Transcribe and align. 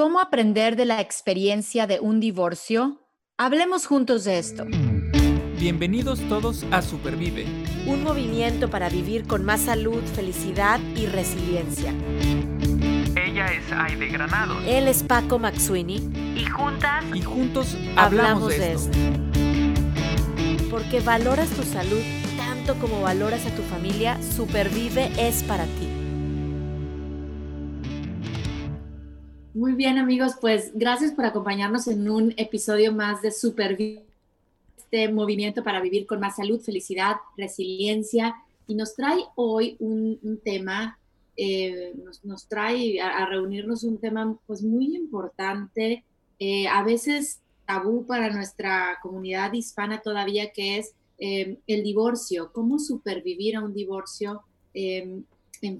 ¿Cómo 0.00 0.18
aprender 0.18 0.76
de 0.76 0.86
la 0.86 1.02
experiencia 1.02 1.86
de 1.86 2.00
un 2.00 2.20
divorcio? 2.20 3.06
Hablemos 3.36 3.84
juntos 3.84 4.24
de 4.24 4.38
esto. 4.38 4.64
Bienvenidos 5.58 6.20
todos 6.26 6.64
a 6.70 6.80
Supervive. 6.80 7.44
Un 7.84 8.02
movimiento 8.02 8.70
para 8.70 8.88
vivir 8.88 9.26
con 9.26 9.44
más 9.44 9.60
salud, 9.60 10.02
felicidad 10.14 10.80
y 10.96 11.04
resiliencia. 11.04 11.92
Ella 13.14 13.52
es 13.52 13.70
Aide 13.70 14.08
Granado. 14.08 14.58
Él 14.60 14.88
es 14.88 15.02
Paco 15.02 15.38
Maxuini. 15.38 15.96
Y 16.34 16.46
juntas. 16.46 17.04
Y 17.14 17.20
juntos 17.20 17.76
hablamos, 17.94 18.56
de, 18.56 18.72
esto. 18.72 18.98
Porque 20.70 21.00
valoras 21.00 21.50
tu 21.50 21.62
salud 21.62 22.00
tanto 22.38 22.74
como 22.76 23.02
valoras 23.02 23.44
a 23.44 23.50
tu 23.54 23.60
familia, 23.64 24.18
Supervive 24.22 25.12
es 25.18 25.42
para 25.42 25.64
ti. 25.64 25.89
Muy 29.60 29.74
bien 29.74 29.98
amigos, 29.98 30.36
pues 30.40 30.70
gracias 30.72 31.12
por 31.12 31.26
acompañarnos 31.26 31.86
en 31.86 32.08
un 32.08 32.32
episodio 32.38 32.94
más 32.94 33.20
de 33.20 33.30
Supervive, 33.30 34.06
este 34.78 35.12
movimiento 35.12 35.62
para 35.62 35.82
vivir 35.82 36.06
con 36.06 36.18
más 36.18 36.36
salud, 36.36 36.62
felicidad, 36.62 37.16
resiliencia. 37.36 38.36
Y 38.66 38.74
nos 38.74 38.96
trae 38.96 39.22
hoy 39.34 39.76
un, 39.78 40.40
tema, 40.42 40.98
eh, 41.36 41.92
nos, 42.24 42.48
trae 42.48 43.02
a, 43.02 43.26
reunirnos 43.26 43.84
un 43.84 43.98
tema 43.98 44.34
pues 44.46 44.62
muy 44.62 44.96
importante, 44.96 46.04
eh, 46.38 46.66
a 46.66 46.82
veces 46.82 47.42
tabú 47.66 48.06
para 48.06 48.30
nuestra 48.30 48.98
comunidad 49.02 49.52
hispana 49.52 50.00
todavía, 50.00 50.52
que 50.52 50.78
es 50.78 50.94
eh, 51.18 51.58
el 51.66 51.82
divorcio, 51.82 52.50
cómo 52.54 52.78
supervivir 52.78 53.56
a 53.56 53.62
un 53.62 53.74
divorcio 53.74 54.40
en 54.72 55.26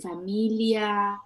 familia, 0.02 1.18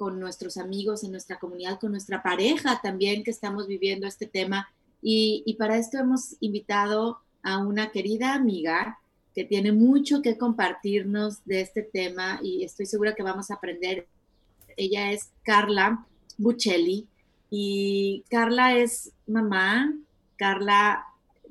con 0.00 0.18
nuestros 0.18 0.56
amigos, 0.56 1.04
en 1.04 1.10
nuestra 1.10 1.38
comunidad, 1.38 1.78
con 1.78 1.90
nuestra 1.90 2.22
pareja 2.22 2.80
también 2.82 3.22
que 3.22 3.30
estamos 3.30 3.66
viviendo 3.66 4.06
este 4.06 4.26
tema. 4.26 4.66
Y, 5.02 5.54
para 5.58 5.76
esto 5.76 5.98
hemos 5.98 6.36
invitado 6.40 7.18
a 7.42 7.58
una 7.58 7.90
querida 7.90 8.32
amiga 8.32 8.98
que 9.34 9.44
tiene 9.44 9.72
mucho 9.72 10.22
que 10.22 10.38
compartirnos 10.38 11.44
de 11.44 11.60
este 11.60 11.82
tema 11.82 12.40
y 12.42 12.64
estoy 12.64 12.86
segura 12.86 13.14
que 13.14 13.22
vamos 13.22 13.50
a 13.50 13.56
aprender. 13.56 14.06
Ella 14.78 15.12
es 15.12 15.28
Carla 15.42 16.06
Buccelli 16.38 17.06
y 17.50 18.24
Carla 18.30 18.78
es 18.78 19.12
mamá, 19.26 19.92
Carla 20.36 21.04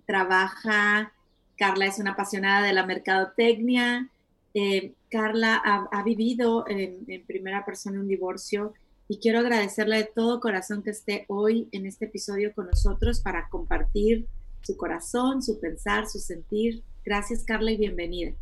trabaja, 0.07 1.13
Carla 1.55 1.85
es 1.85 1.99
una 1.99 2.13
apasionada 2.13 2.65
de 2.65 2.73
la 2.73 2.87
mercadotecnia, 2.87 4.09
eh, 4.55 4.93
Carla 5.09 5.55
ha, 5.91 6.03
vivido 6.03 6.65
en, 6.67 7.05
primera 7.25 7.65
persona 7.65 7.99
un 7.99 8.07
divorcio 8.07 8.73
y 9.07 9.19
quiero 9.19 9.39
agradecerle 9.39 9.97
de 9.97 10.03
todo 10.03 10.39
corazón 10.39 10.83
que 10.83 10.91
esté 10.91 11.25
hoy 11.27 11.67
en 11.71 11.87
este 11.87 12.05
episodio 12.05 12.53
con 12.53 12.67
nosotros 12.67 13.21
para 13.21 13.49
compartir 13.49 14.27
su 14.61 14.77
corazón, 14.77 15.41
su 15.41 15.59
pensar, 15.59 16.07
su 16.07 16.19
sentir. 16.19 16.83
Gracias 17.03 17.43
Carla 17.43 17.71
y 17.71 17.77
bienvenida. 17.77 18.33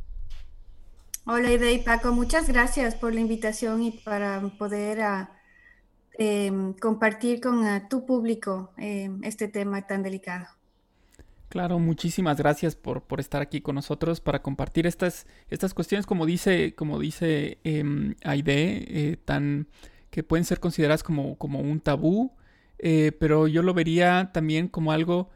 Hola 1.26 1.52
Ida 1.52 1.84
Paco, 1.86 2.12
muchas 2.12 2.48
gracias 2.48 2.95
por 2.95 3.14
la 3.14 3.22
invitación 3.22 3.82
y 3.84 3.92
para 3.92 4.42
poder 4.58 5.02
ah, 5.02 5.32
em, 6.18 6.73
compartir 6.73 7.40
con 7.40 7.64
ah, 7.66 7.88
tu 7.90 8.06
público 8.06 8.72
em, 8.78 9.23
este 9.23 9.48
tema 9.48 9.88
tan 9.88 10.04
delicado. 10.04 10.57
Claro, 11.50 11.80
muchísimas 11.80 12.38
gracias 12.38 12.76
por, 12.76 13.03
por, 13.03 13.20
estar 13.22 13.42
aquí 13.42 13.62
con 13.62 13.76
nosotros 13.76 14.20
para 14.20 14.42
compartir 14.42 14.86
estas, 14.86 15.26
estas 15.50 15.73
cuestiones, 15.73 16.06
como 16.06 16.26
dice, 16.26 16.76
como 16.76 17.00
dice 17.00 17.59
eh, 17.64 18.16
Aide, 18.23 19.17
tan, 19.23 19.67
que 20.09 20.23
pueden 20.23 20.45
ser 20.45 20.59
consideradas 20.59 21.04
como, 21.04 21.38
como 21.38 21.59
un 21.59 21.80
tabú, 21.80 22.34
eh, 22.80 23.12
pero 23.20 23.48
yo 23.48 23.64
lo 23.64 23.73
vería 23.73 24.31
también 24.34 24.67
como 24.67 24.92
algo 24.92 25.30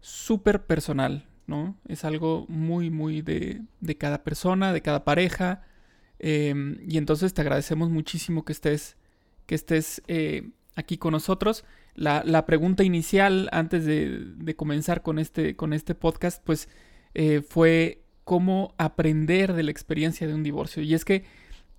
súper 0.00 0.64
personal, 0.66 1.26
¿no? 1.46 1.76
Es 1.88 2.04
algo 2.04 2.46
muy, 2.48 2.90
muy 2.90 3.22
de, 3.22 3.62
de 3.80 3.96
cada 3.96 4.24
persona, 4.24 4.72
de 4.72 4.82
cada 4.82 5.04
pareja, 5.04 5.62
em, 6.18 6.78
y 6.88 6.98
entonces 6.98 7.34
te 7.34 7.40
agradecemos 7.40 7.90
muchísimo 7.90 8.44
que 8.44 8.52
estés, 8.52 8.96
que 9.46 9.54
estés 9.54 10.02
eh, 10.08 10.50
aquí 10.76 10.98
con 10.98 11.12
nosotros 11.12 11.64
la, 11.94 12.46
pregunta 12.46 12.84
inicial 12.84 13.48
antes 13.52 13.84
de, 13.84 14.54
comenzar 14.56 15.02
con 15.02 15.18
este, 15.18 15.56
con 15.56 15.72
este 15.72 15.94
podcast, 15.94 16.42
pues 16.44 16.68
eh, 17.14 17.42
fue 17.46 18.02
cómo 18.24 18.74
aprender 18.78 19.52
de 19.52 19.62
la 19.62 19.70
experiencia 19.70 20.26
de 20.26 20.34
un 20.34 20.42
divorcio. 20.42 20.82
Y 20.82 20.94
es 20.94 21.04
que 21.04 21.24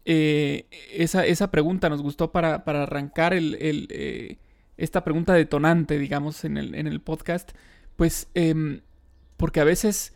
eh, 0.05 0.67
esa, 0.91 1.51
pregunta 1.51 1.89
nos 1.89 2.01
gustó 2.01 2.31
para, 2.31 2.55
arrancar 2.55 3.33
el, 3.33 3.57
eh, 3.59 4.37
esta 4.77 5.03
pregunta 5.03 5.33
detonante, 5.33 5.97
digamos, 5.97 6.43
en 6.45 6.57
el, 6.57 6.75
en 6.75 6.87
el 6.87 7.01
podcast, 7.01 7.51
pues 7.95 8.27
em, 8.33 8.81
porque 9.37 9.59
a 9.59 9.63
veces 9.63 10.13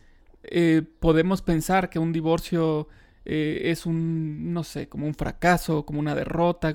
podemos 1.00 1.42
pensar 1.42 1.90
que 1.90 1.98
un 1.98 2.12
divorcio 2.12 2.88
es 3.24 3.84
un, 3.84 4.54
no 4.54 4.64
sé, 4.64 4.88
como 4.88 5.06
un 5.06 5.14
fracaso, 5.14 5.84
como 5.84 6.00
una 6.00 6.14
derrota, 6.14 6.72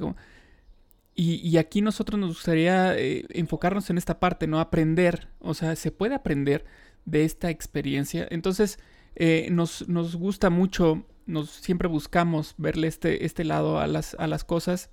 y, 1.16 1.58
aquí 1.58 1.82
nosotros 1.82 2.20
nos 2.20 2.30
gustaría 2.30 2.98
eh, 2.98 3.26
enfocarnos 3.30 3.90
en 3.92 4.00
esta 4.00 4.20
parte, 4.20 4.48
¿no? 4.48 4.60
Aprender, 4.60 5.28
o 5.40 5.54
sea, 5.54 5.76
se 5.76 5.92
puede 5.92 6.16
aprender 6.16 6.66
de 7.06 7.24
esta 7.24 7.52
experiencia. 7.52 8.28
Entonces, 8.32 8.80
eh, 9.16 9.48
nos, 9.52 9.84
gusta 10.16 10.50
mucho, 10.50 11.06
nos 11.28 11.52
siempre 11.52 11.88
buscamos 11.88 12.56
verle 12.58 12.88
este, 12.88 13.26
este 13.26 13.44
lado 13.44 13.80
a 13.80 13.86
las, 13.86 14.16
a 14.16 14.26
las 14.26 14.44
cosas, 14.44 14.90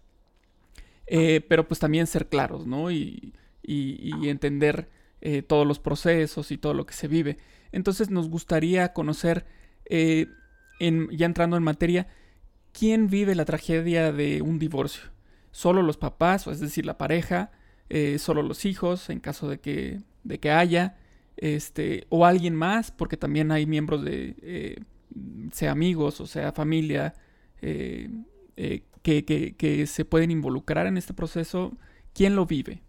eh, 1.07 1.41
pero 1.49 1.67
pues 1.67 1.81
también 1.81 2.07
ser 2.07 2.29
claros, 2.29 2.67
¿no? 2.67 2.91
Y, 2.91 3.35
entender 3.63 4.89
todos 5.47 5.67
los 5.67 5.79
procesos 5.79 6.51
y 6.51 6.59
todo 6.59 6.75
lo 6.75 6.87
que 6.87 6.95
se 6.95 7.07
vive. 7.07 7.37
Entonces, 7.71 8.11
nos 8.11 8.29
gustaría 8.29 8.93
conocer, 8.93 9.47
en, 9.85 11.09
ya 11.13 11.27
entrando 11.27 11.57
en 11.57 11.63
materia, 11.63 12.09
quién 12.73 13.09
vive 13.09 13.37
la 13.37 13.45
tragedia 13.45 14.11
de 14.13 14.43
un 14.43 14.59
divorcio 14.59 15.11
solo 15.51 15.83
los 15.83 15.97
papás, 15.97 16.47
es 16.47 16.61
decir, 16.61 16.87
la 16.87 16.99
pareja, 16.99 17.51
eh, 17.89 18.19
solo 18.19 18.43
los 18.43 18.65
hijos, 18.65 19.11
en 19.11 19.21
caso 19.21 19.49
de 19.49 19.59
que, 19.61 20.01
de 20.25 20.39
que 20.39 20.51
haya, 20.51 20.97
este, 21.37 22.07
o 22.09 22.27
alguien 22.27 22.55
más, 22.55 22.91
porque 22.91 23.17
también 23.17 23.51
hay 23.51 23.67
miembros 23.67 24.05
de, 24.05 24.37
eh, 24.43 24.81
sea 25.53 25.73
amigos 25.73 26.21
o 26.21 26.27
sea 26.27 26.53
familia, 26.53 27.15
eh, 27.63 28.11
que, 29.03 29.25
que, 29.25 29.87
se 29.87 30.05
pueden 30.05 30.31
involucrar 30.31 30.87
en 30.87 30.97
este 30.97 31.15
proceso. 31.15 31.73
¿Quién 32.13 32.37
lo 32.37 32.47
vive? 32.47 32.83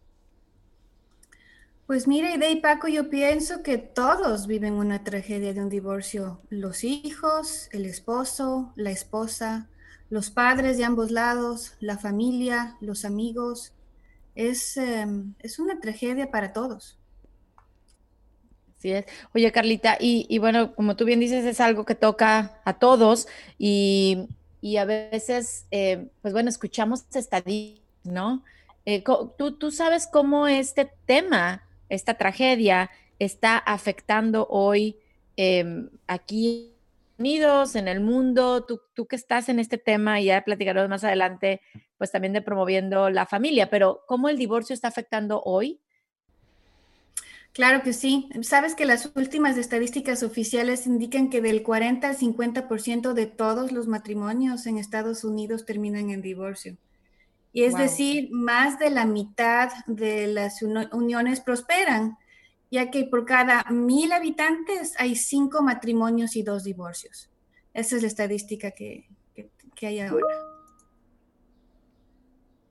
Pues 1.87 2.07
mira, 2.07 2.33
Ide 2.33 2.51
y 2.51 2.61
Paco, 2.61 2.87
yo 2.87 3.09
pienso 3.09 3.63
que 3.63 3.77
todos 3.77 4.47
viven 4.47 4.73
una 4.73 5.03
tragedia 5.03 5.53
de 5.53 5.61
un 5.61 5.69
divorcio. 5.69 6.41
Los 6.49 6.83
hijos, 6.83 7.69
el 7.71 7.85
esposo, 7.85 8.71
la 8.75 8.91
esposa, 8.91 9.69
los 10.11 10.29
padres 10.29 10.77
de 10.77 10.83
ambos 10.83 11.09
lados, 11.09 11.73
la 11.79 11.97
familia, 11.97 12.75
los 12.81 13.05
amigos. 13.05 13.71
Es, 14.35 14.75
em, 14.75 15.33
es 15.39 15.57
una 15.57 15.79
tragedia 15.79 16.29
para 16.29 16.51
todos. 16.51 16.99
Así 18.77 18.91
es. 18.91 19.05
Oye, 19.33 19.49
Carlita, 19.53 19.97
y, 19.99 20.37
bueno, 20.39 20.75
como 20.75 20.97
tú 20.97 21.05
bien 21.05 21.21
dices, 21.21 21.45
es 21.45 21.61
algo 21.61 21.85
que 21.85 21.95
toca 21.95 22.59
a 22.65 22.73
todos 22.73 23.27
y, 23.57 24.27
a 24.77 24.83
veces, 24.83 25.65
eh, 25.71 26.09
pues 26.21 26.33
bueno, 26.33 26.49
escuchamos 26.49 27.05
estadísticas, 27.13 27.81
¿no? 28.03 28.43
Eh, 28.85 29.03
¿tú, 29.37 29.53
tú 29.53 29.71
sabes 29.71 30.07
cómo 30.11 30.47
este 30.47 30.91
tema, 31.05 31.63
esta 31.87 32.15
tragedia, 32.15 32.89
está 33.17 33.57
afectando 33.57 34.45
hoy 34.49 34.97
em, 35.37 35.89
aquí 36.07 36.70
Unidos, 37.21 37.75
en 37.75 37.87
el 37.87 38.01
mundo, 38.01 38.65
tú, 38.65 38.81
tú 38.93 39.05
que 39.05 39.15
estás 39.15 39.47
en 39.49 39.59
este 39.59 39.77
tema 39.77 40.19
y 40.19 40.25
ya 40.25 40.43
platicaremos 40.43 40.89
más 40.89 41.03
adelante, 41.03 41.61
pues 41.97 42.11
también 42.11 42.33
de 42.33 42.41
promoviendo 42.41 43.09
la 43.09 43.25
familia, 43.25 43.69
pero 43.69 44.03
¿cómo 44.07 44.27
el 44.27 44.37
divorcio 44.37 44.73
está 44.73 44.87
afectando 44.87 45.41
hoy? 45.45 45.79
Claro 47.53 47.83
que 47.83 47.93
sí. 47.93 48.29
Sabes 48.43 48.75
que 48.75 48.85
las 48.85 49.11
últimas 49.15 49.57
estadísticas 49.57 50.23
oficiales 50.23 50.87
indican 50.87 51.29
que 51.29 51.41
del 51.41 51.63
40 51.63 52.07
al 52.07 52.17
50% 52.17 53.13
de 53.13 53.25
todos 53.25 53.71
los 53.71 53.87
matrimonios 53.87 54.65
en 54.67 54.77
Estados 54.77 55.23
Unidos 55.23 55.65
terminan 55.65 56.09
en 56.09 56.21
divorcio. 56.21 56.77
Y 57.53 57.63
es 57.63 57.75
decir, 57.75 58.29
más 58.31 58.79
de 58.79 58.89
la 58.89 59.05
mitad 59.05 59.69
de 59.85 60.27
las 60.27 60.61
uniones 60.61 61.41
prosperan 61.41 62.17
ya 62.71 62.89
que 62.89 63.03
por 63.03 63.25
cada 63.25 63.65
mil 63.69 64.13
habitantes 64.13 64.95
hay 64.97 65.15
cinco 65.15 65.61
matrimonios 65.61 66.37
y 66.37 66.41
dos 66.41 66.63
divorcios. 66.63 67.29
Esa 67.73 67.97
es 67.97 68.01
la 68.01 68.07
estadística 68.07 68.71
que, 68.71 69.09
hay 69.81 69.99
ahora. 69.99 70.25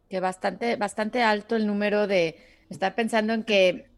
Que 0.08 0.20
bastante, 0.20 0.76
bastante 0.76 1.22
alto 1.22 1.54
el 1.54 1.66
número 1.66 2.06
de, 2.06 2.36
estar 2.70 2.94
pensando 2.94 3.34
en 3.34 3.44
que 3.44 3.90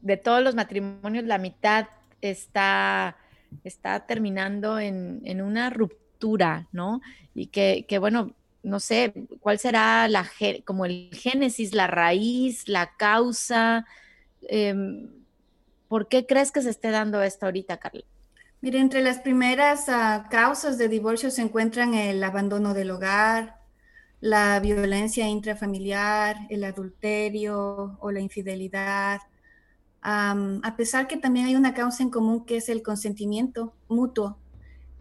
de 0.00 0.16
todos 0.16 0.42
los 0.42 0.54
matrimonios 0.54 1.24
la 1.24 1.38
mitad 1.38 1.86
está, 2.20 3.16
está 3.62 4.06
terminando 4.06 4.78
en, 4.78 5.42
una 5.42 5.68
ruptura, 5.70 6.68
¿no? 6.72 7.02
Y 7.34 7.48
que, 7.48 7.98
bueno, 7.98 8.34
no 8.62 8.80
sé, 8.80 9.12
cuál 9.40 9.58
será 9.58 10.08
la, 10.08 10.26
como 10.64 10.86
el 10.86 11.10
génesis, 11.12 11.74
la 11.74 11.88
raíz, 11.88 12.68
la 12.68 12.96
causa. 12.96 13.84
Em, 14.42 15.21
¿Por 15.92 16.08
qué 16.08 16.24
crees 16.24 16.52
que 16.52 16.62
se 16.62 16.70
esté 16.70 16.90
dando 16.90 17.20
esto 17.20 17.44
ahorita, 17.44 17.76
Carla? 17.76 18.00
Mire, 18.62 18.80
entre 18.80 19.02
las 19.02 19.18
primeras 19.18 19.90
ah, 19.90 20.26
causas 20.30 20.78
de 20.78 20.88
divorcio 20.88 21.30
se 21.30 21.42
encuentran 21.42 21.92
el 21.92 22.24
abandono 22.24 22.72
del 22.72 22.92
hogar, 22.92 23.56
la 24.18 24.58
violencia 24.60 25.28
intrafamiliar, 25.28 26.46
el 26.48 26.64
adulterio 26.64 27.98
o 28.00 28.10
la 28.10 28.20
infidelidad. 28.20 29.20
a 30.00 30.74
pesar 30.78 31.08
que 31.08 31.18
también 31.18 31.44
hay 31.44 31.56
una 31.56 31.74
causa 31.74 32.02
en 32.02 32.08
común 32.08 32.46
que 32.46 32.56
es 32.56 32.70
el 32.70 32.82
consentimiento 32.82 33.74
mutuo, 33.86 34.38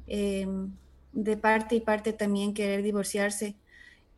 em, 0.07 0.73
de 1.13 1.37
parte 1.37 1.75
y 1.75 1.79
parte 1.79 2.11
también 2.11 2.53
querer 2.53 2.83
divorciarse. 2.83 3.55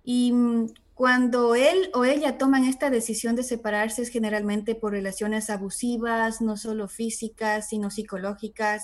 Y 0.03 0.31
mm, 0.31 0.73
cuando 0.93 1.55
él 1.55 1.89
o 1.93 2.05
ella 2.05 2.37
toman 2.37 2.65
esta 2.65 2.89
decisión 2.89 3.35
de 3.35 3.43
separarse 3.43 4.01
es 4.01 4.09
generalmente 4.09 4.75
por 4.75 4.91
relaciones 4.91 5.49
abusivas, 5.49 6.41
no 6.41 6.57
solo 6.57 6.87
físicas, 6.87 7.69
sino 7.69 7.89
psicológicas. 7.89 8.83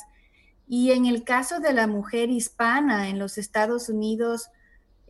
Y 0.68 0.92
en 0.92 1.06
el 1.06 1.24
caso 1.24 1.60
de 1.60 1.74
la 1.74 1.88
mujer 1.88 2.30
hispana 2.30 3.10
en 3.10 3.20
los 3.20 3.38
Estados 3.38 3.90
Unidos, 3.90 4.50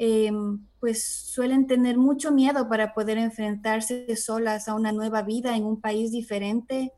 Em, 0.02 0.66
pues 0.80 1.04
suelen 1.04 1.68
tener 1.68 1.98
mucho 1.98 2.32
miedo 2.32 2.70
para 2.70 2.94
poder 2.94 3.18
enfrentarse 3.18 4.16
solas 4.16 4.70
a 4.70 4.74
una 4.74 4.94
nueva 4.94 5.24
vida 5.24 5.58
en 5.58 5.66
un 5.66 5.82
país 5.82 6.14
diferente, 6.14 6.94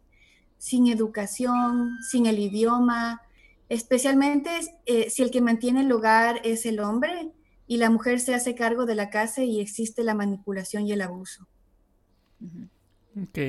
sin 0.60 0.86
educación, 0.86 1.98
sin 2.08 2.28
el 2.28 2.38
idioma, 2.38 3.24
especialmente 3.70 4.52
eh, 4.86 5.10
si 5.10 5.24
el 5.24 5.32
que 5.32 5.42
mantiene 5.42 5.82
el 5.82 5.92
hogar 5.92 6.42
es 6.44 6.68
el 6.68 6.80
hombre 6.80 7.32
y 7.72 7.78
la 7.78 7.90
mujer 7.90 8.20
se 8.20 8.36
hace 8.36 8.54
cargo 8.54 8.86
de 8.86 8.96
la 8.96 9.10
casa 9.10 9.46
y 9.46 9.62
existe 9.62 10.04
la 10.04 10.14
manipulación 10.14 10.86
y 10.86 10.92
el 10.92 11.00
abuso. 11.00 11.48
Ok, 13.16 13.40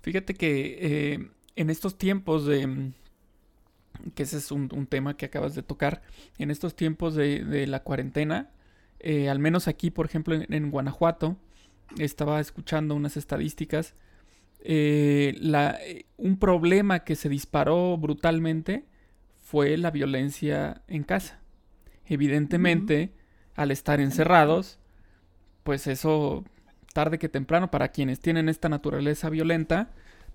fíjate 0.00 0.32
que 0.32 0.78
eh, 0.80 1.30
en 1.54 1.68
estos 1.68 1.98
tiempos 1.98 2.46
de, 2.46 2.92
que 4.14 4.22
ese 4.22 4.38
es 4.38 4.50
un, 4.52 4.86
tema 4.86 5.18
que 5.18 5.26
acabas 5.26 5.54
de 5.54 5.62
tocar, 5.62 6.00
en 6.38 6.50
estos 6.50 6.74
tiempos 6.74 7.14
de 7.14 7.66
la 7.66 7.82
cuarentena, 7.82 8.48
eh, 9.00 9.28
al 9.28 9.38
menos 9.38 9.68
aquí, 9.68 9.90
por 9.90 10.06
ejemplo, 10.06 10.34
en, 10.34 10.70
Guanajuato, 10.70 11.36
estaba 11.98 12.40
escuchando 12.40 12.94
unas 12.94 13.18
estadísticas. 13.18 13.94
Eh, 14.60 15.36
eh, 15.42 16.06
un 16.16 16.38
problema 16.38 17.00
que 17.00 17.16
se 17.16 17.28
disparó 17.28 17.98
brutalmente 17.98 18.86
fue 19.42 19.76
la 19.76 19.90
violencia 19.90 20.80
en 20.88 21.02
casa. 21.02 21.40
Evidentemente, 22.06 23.12
al 23.54 23.70
estar 23.70 24.00
encerrados, 24.00 24.78
pues 25.62 25.86
eso, 25.86 26.44
tarde 26.92 27.18
que 27.18 27.28
temprano, 27.28 27.70
para 27.70 27.88
quienes 27.88 28.20
tienen 28.20 28.48
esta 28.48 28.68
naturaleza 28.68 29.30
violenta, 29.30 29.90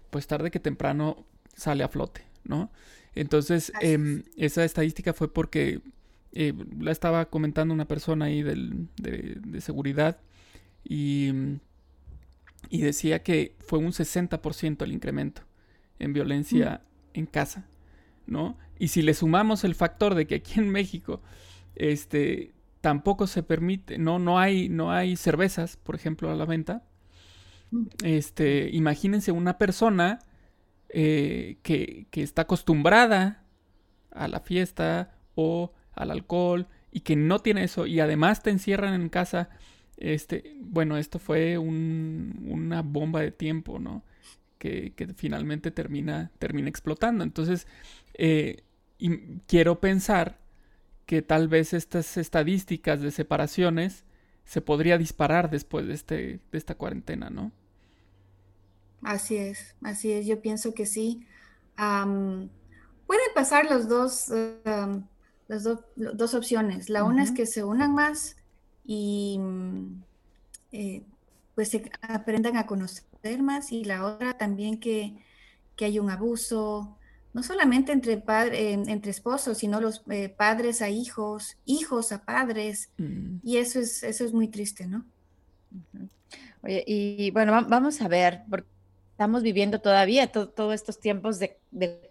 pues 0.10 0.28
tarde 0.28 0.52
que 0.52 0.60
temprano 0.60 1.26
sale 1.56 1.84
a 1.84 1.90
flote, 1.90 2.24
¿no? 2.44 2.72
Entonces, 3.16 3.72
em, 3.82 4.24
esa 4.38 4.64
estadística 4.64 5.14
fue 5.14 5.34
porque 5.34 5.82
eh, 6.34 6.54
la 6.80 6.92
estaba 6.92 7.26
comentando 7.30 7.74
una 7.74 7.88
persona 7.88 8.26
ahí 8.26 8.44
de, 8.44 9.62
seguridad 9.62 10.20
y, 10.84 11.32
y, 12.70 12.82
decía 12.82 13.24
que 13.24 13.56
fue 13.60 13.80
un 13.80 13.92
60% 13.92 14.84
el 14.84 14.92
incremento 14.92 15.42
en 15.98 16.14
violencia 16.14 16.82
mm. 16.84 17.20
en 17.20 17.26
casa, 17.26 17.66
¿no? 18.28 18.56
Y 18.78 18.90
si 18.90 19.02
le 19.02 19.16
sumamos 19.16 19.64
el 19.64 19.74
factor 19.74 20.14
de 20.14 20.28
que 20.28 20.36
aquí 20.36 20.60
en 20.60 20.70
México, 20.70 21.22
este, 21.76 22.52
tampoco 22.82 23.28
se 23.28 23.44
permite, 23.44 23.98
no, 23.98 24.20
no 24.20 24.40
hay, 24.40 24.70
no 24.70 24.92
hay 24.92 25.16
cervezas, 25.16 25.78
por 25.78 25.96
ejemplo, 25.96 26.32
a 26.32 26.36
la 26.36 26.46
venta. 26.46 26.84
Mm. 27.72 27.88
Este, 28.04 28.70
imagínense 28.72 29.32
una 29.32 29.58
persona 29.58 30.20
eh, 30.90 31.58
que, 31.64 32.08
que 32.12 32.24
está 32.24 32.44
acostumbrada 32.44 33.44
a 34.12 34.28
la 34.28 34.40
fiesta 34.40 35.18
o 35.36 35.74
al 35.94 36.12
alcohol 36.12 36.68
y 36.92 37.02
que 37.02 37.16
no 37.16 37.40
tiene 37.40 37.64
eso 37.64 37.86
y 37.86 38.00
además 38.00 38.44
te 38.44 38.50
encierran 38.50 38.94
en 38.94 39.10
casa, 39.10 39.50
este, 39.98 40.56
bueno, 40.62 40.98
esto 40.98 41.20
fue 41.20 41.58
una 41.58 42.82
bomba 42.82 43.22
de 43.22 43.32
tiempo, 43.32 43.80
¿no? 43.80 44.04
Que, 44.58 44.94
finalmente 45.16 45.72
termina, 45.72 46.32
termina 46.40 46.70
explotando. 46.70 47.24
Entonces, 47.24 47.68
eh, 48.16 48.64
y 48.98 49.40
quiero 49.48 49.80
pensar 49.80 50.40
que 51.08 51.24
tal 51.24 51.48
vez 51.48 51.74
estas 51.74 52.18
estadísticas 52.18 53.02
de 53.02 53.12
separaciones 53.12 54.04
se 54.46 54.62
podría 54.62 54.98
disparar 55.00 55.50
después 55.50 55.88
de, 55.88 55.94
este, 55.94 56.16
de 56.52 56.58
esta 56.58 56.76
cuarentena, 56.76 57.30
¿no? 57.32 57.52
Así 59.02 59.38
es, 59.38 59.76
así 59.82 60.12
es, 60.12 60.26
yo 60.26 60.42
pienso 60.42 60.74
que 60.74 60.86
sí. 60.86 61.26
pueden 61.76 63.32
pasar 63.34 63.66
los 63.72 63.88
dos, 63.88 64.26
las 65.48 65.64
dos 65.64 66.34
opciones. 66.34 66.90
La 66.90 67.04
una 67.06 67.24
es 67.24 67.32
que 67.32 67.46
se 67.46 67.64
unan 67.64 67.94
más 67.94 68.36
y 68.86 69.38
mm, 69.40 70.04
eh, 70.74 71.04
pues 71.56 71.70
se 71.70 71.90
aprendan 72.02 72.58
a 72.58 72.66
conocer 72.66 73.04
más 73.42 73.72
y 73.72 73.86
la 73.86 74.06
otra 74.06 74.38
también 74.38 74.80
que, 74.80 75.24
que 75.76 75.86
hay 75.86 76.00
un 76.00 76.10
abuso, 76.10 76.97
no 77.34 77.44
solamente 77.44 77.92
entre, 77.92 78.18
padre, 78.18 78.74
entre 78.74 79.12
esposos, 79.12 79.60
sino 79.60 79.80
los 79.80 80.04
eh, 80.10 80.30
padres 80.30 80.82
a 80.82 80.90
hijos, 80.90 81.58
hijos 81.66 82.12
a 82.12 82.24
padres, 82.24 82.90
mm. 82.98 83.38
y 83.44 83.58
eso 83.58 83.80
es, 83.80 84.04
eso 84.04 84.26
es 84.26 84.34
muy 84.34 84.48
triste, 84.48 84.88
¿no? 84.88 85.06
Oye, 86.64 86.84
y 86.88 87.32
bueno, 87.32 87.52
vamos 87.68 88.02
a 88.02 88.08
ver, 88.08 88.42
porque 88.50 88.68
estamos 89.12 89.44
viviendo 89.44 89.80
todavía 89.80 90.32
todos 90.32 90.74
estos 90.74 91.00
tiempos 91.00 91.40
de, 91.40 91.58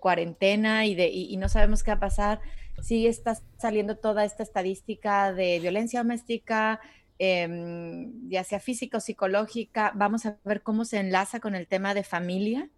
cuarentena 0.01 0.87
y, 0.87 0.95
de, 0.95 1.09
y 1.09 1.37
no 1.37 1.49
sabemos 1.49 1.83
qué 1.83 1.91
va 1.91 1.97
a 1.97 2.01
pasar 2.01 2.41
sí 2.83 3.07
está 3.07 3.39
saliendo 3.59 3.97
toda 3.97 4.25
esta 4.25 4.43
estadística 4.43 5.33
de 5.33 5.59
violencia 5.61 6.01
doméstica, 6.01 6.81
em, 7.19 8.29
ya 8.29 8.45
sea 8.45 8.61
física 8.61 8.99
o 8.99 9.01
psicológica. 9.01 9.93
Vamos 9.95 10.27
a 10.27 10.37
ver 10.45 10.63
cómo 10.63 10.85
se 10.85 10.99
enlaza 10.99 11.41
con 11.41 11.55
el 11.55 11.67
tema 11.67 11.95
de 11.95 12.05
familia 12.05 12.69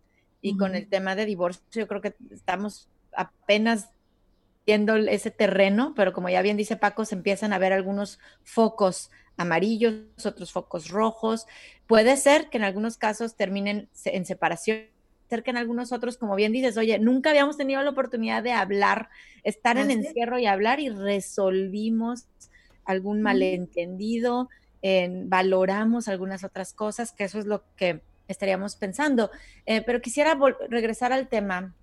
y 0.41 0.57
con 0.57 0.75
el 0.75 0.89
tema 0.89 1.15
de 1.15 1.27
divorcio. 1.27 1.63
Yo 1.73 1.89
creo 1.89 2.01
que 2.01 2.15
estamos 2.31 2.89
apenas 3.13 3.91
viendo 4.67 4.97
ese 4.97 5.31
terreno, 5.31 5.95
pero 5.97 6.13
como 6.13 6.29
ya 6.29 6.43
bien 6.43 6.57
dice 6.57 6.77
Paco, 6.77 7.05
se 7.05 7.15
empiezan 7.15 7.53
a 7.53 7.59
ver 7.59 7.73
algunos 7.73 8.19
focos 8.43 9.11
amarillos, 9.37 9.95
otros 10.25 10.53
focos 10.53 10.89
rojos. 10.89 11.47
Puede 11.87 12.17
ser 12.17 12.51
que 12.51 12.59
en 12.59 12.65
algunos 12.65 12.99
casos 12.99 13.37
terminen 13.37 13.89
en 14.05 14.27
separación 14.27 14.87
que 15.29 15.51
en 15.51 15.59
algunos 15.59 15.93
otros, 15.93 16.17
como 16.17 16.37
bien 16.37 16.53
dices, 16.53 16.79
oye, 16.79 16.99
nunca 16.99 17.29
habíamos 17.29 17.59
tenido 17.59 17.83
la 17.83 17.91
oportunidad 17.91 18.43
de 18.43 18.53
hablar, 18.53 19.11
estar 19.43 19.77
en 19.77 19.91
encierro 19.91 20.39
y 20.39 20.47
hablar 20.47 20.81
y 20.81 20.89
resolvimos 20.89 22.27
algún 22.87 23.21
malentendido, 23.21 24.49
valoramos 25.27 26.09
algunas 26.09 26.45
otras 26.45 26.73
cosas, 26.73 27.13
que 27.13 27.25
eso 27.25 27.39
es 27.39 27.45
lo 27.45 27.63
que 27.77 28.01
estaríamos 28.29 28.77
pensando. 28.77 29.31
Eh, 29.67 29.83
pero 29.83 30.01
quisiera 30.01 30.39
regresar 30.69 31.13
al 31.13 31.29
tema 31.29 31.75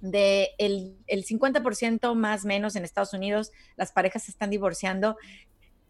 de 0.00 0.50
el, 0.58 0.96
50% 1.08 2.14
más 2.14 2.44
menos 2.44 2.76
en 2.76 2.84
Estados 2.84 3.14
Unidos, 3.14 3.52
las 3.76 3.92
parejas 3.92 4.24
se 4.24 4.30
están 4.30 4.50
divorciando. 4.50 5.16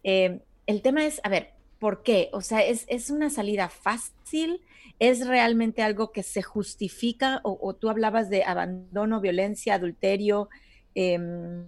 Eh, 0.03 0.41
el 0.65 0.81
tema 0.81 1.05
es, 1.05 1.19
a 1.23 1.29
ver, 1.29 1.53
¿por 1.79 2.03
qué? 2.03 2.29
O 2.33 2.41
sea, 2.41 2.61
¿es, 2.61 2.85
es 2.87 3.09
una 3.09 3.29
salida 3.29 3.69
fácil? 3.69 4.61
¿Es 4.99 5.27
realmente 5.27 5.83
algo 5.83 6.11
que 6.11 6.23
se 6.23 6.41
justifica? 6.41 7.39
O, 7.43 7.75
tú 7.75 7.89
hablabas 7.89 8.29
de 8.29 8.43
abandono, 8.43 9.21
violencia, 9.21 9.75
adulterio. 9.75 10.49
Em, 10.95 11.67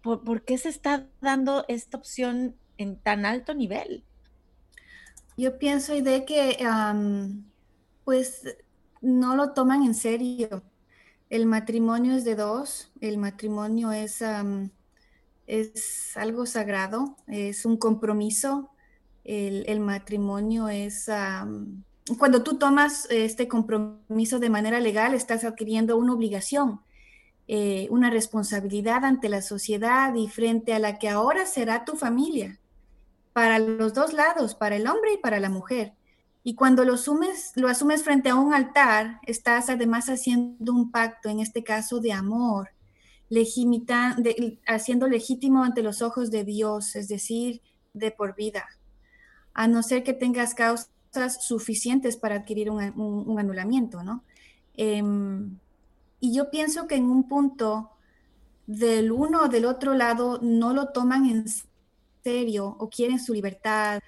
¿por, 0.00 0.44
qué 0.44 0.56
se 0.56 0.70
está 0.70 1.06
dando 1.20 1.64
esta 1.68 1.98
opción 1.98 2.56
en 2.78 2.96
tan 2.96 3.26
alto 3.26 3.52
nivel? 3.52 4.04
Yo 5.38 5.56
pienso 5.56 5.92
de 5.92 6.24
que 6.24 6.58
pues 8.02 8.42
no 9.00 9.36
lo 9.36 9.52
toman 9.52 9.84
en 9.84 9.94
serio. 9.94 10.64
El 11.30 11.46
matrimonio 11.46 12.16
es 12.16 12.24
de 12.24 12.34
dos, 12.34 12.90
el 13.00 13.18
matrimonio 13.18 13.92
es, 13.92 14.20
es 15.46 16.16
algo 16.16 16.44
sagrado, 16.44 17.16
es 17.28 17.64
un 17.64 17.76
compromiso. 17.76 18.70
El, 19.22 19.78
matrimonio 19.78 20.68
es, 20.68 21.08
cuando 22.18 22.42
tú 22.42 22.58
tomas 22.58 23.06
este 23.08 23.46
compromiso 23.46 24.40
de 24.40 24.50
manera 24.50 24.80
legal, 24.80 25.14
estás 25.14 25.44
adquiriendo 25.44 25.96
una 25.98 26.14
obligación, 26.14 26.80
eh, 27.46 27.86
una 27.90 28.10
responsabilidad 28.10 29.04
ante 29.04 29.28
la 29.28 29.42
sociedad 29.42 30.12
y 30.16 30.26
frente 30.26 30.74
a 30.74 30.80
la 30.80 30.98
que 30.98 31.08
ahora 31.08 31.46
será 31.46 31.84
tu 31.84 31.94
familia, 31.94 32.58
para 33.38 33.60
los 33.60 33.94
dos 33.94 34.14
lados, 34.14 34.56
para 34.56 34.74
el 34.74 34.88
hombre 34.88 35.12
y 35.12 35.16
para 35.16 35.38
la 35.38 35.48
mujer. 35.48 35.94
Y 36.42 36.56
cuando 36.56 36.84
lo, 36.84 36.94
asumes, 36.94 37.52
lo 37.54 37.68
asumes 37.68 38.02
frente 38.02 38.30
a 38.30 38.34
un 38.34 38.52
altar, 38.52 39.20
estás 39.26 39.70
además 39.70 40.08
haciendo 40.08 40.72
un 40.72 40.90
pacto, 40.90 41.28
en 41.28 41.38
este 41.38 41.62
caso 41.62 42.00
de 42.00 42.12
amor, 42.12 42.70
haciendo 44.66 45.06
legítimo 45.06 45.62
ante 45.62 45.84
los 45.84 46.02
ojos 46.02 46.32
de 46.32 46.42
Dios, 46.42 46.96
es 46.96 47.06
decir, 47.06 47.62
de 47.92 48.10
por 48.10 48.34
vida, 48.34 48.66
a 49.54 49.68
no 49.68 49.84
ser 49.84 50.02
que 50.02 50.14
tengas 50.14 50.52
causas 50.56 50.90
suficientes 51.40 52.16
para 52.16 52.34
adquirir 52.34 52.70
un, 52.70 53.38
anulamiento, 53.38 54.02
¿no? 54.02 54.24
Em, 54.76 55.56
y 56.18 56.34
yo 56.34 56.50
pienso 56.50 56.88
que 56.88 56.96
en 56.96 57.04
un 57.04 57.28
punto 57.28 57.92
del 58.66 59.12
uno 59.12 59.42
o 59.42 59.48
del 59.48 59.64
otro 59.64 59.94
lado 59.94 60.40
no 60.42 60.72
lo 60.72 60.88
toman 60.88 61.26
en 61.26 61.44
serio 62.28 62.76
o 62.78 62.88
quieren 62.90 63.18
su 63.18 63.32
libertad 63.32 64.00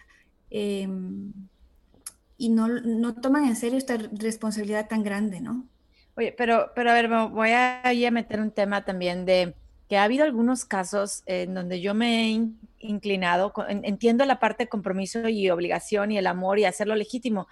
em, 0.50 1.32
y 2.36 2.48
no, 2.48 2.68
no, 2.68 3.14
toman 3.14 3.44
en 3.46 3.56
serio 3.56 3.78
esta 3.78 3.96
responsabilidad 3.96 4.88
tan 4.88 5.02
grande, 5.02 5.40
¿no? 5.40 5.66
Oye, 6.16 6.34
pero, 6.36 6.72
pero 6.74 6.90
a 6.90 6.94
ver, 6.94 7.08
voy 7.08 7.50
a, 7.50 7.82
a 7.82 8.10
meter 8.10 8.40
un 8.40 8.50
tema 8.50 8.84
también 8.84 9.24
de 9.24 9.54
que 9.88 9.96
ha 9.96 10.04
habido 10.04 10.24
algunos 10.24 10.64
casos 10.64 11.22
en 11.26 11.54
donde 11.54 11.80
yo 11.80 11.94
me 11.94 12.26
he 12.26 12.48
inclinado, 12.78 13.52
entiendo 13.68 14.24
la 14.24 14.38
parte 14.38 14.64
de 14.64 14.68
compromiso 14.68 15.28
y 15.28 15.50
obligación 15.50 16.12
y 16.12 16.18
el 16.18 16.26
amor 16.26 16.58
y 16.58 16.64
hacerlo 16.64 16.94
legítimo, 16.94 17.48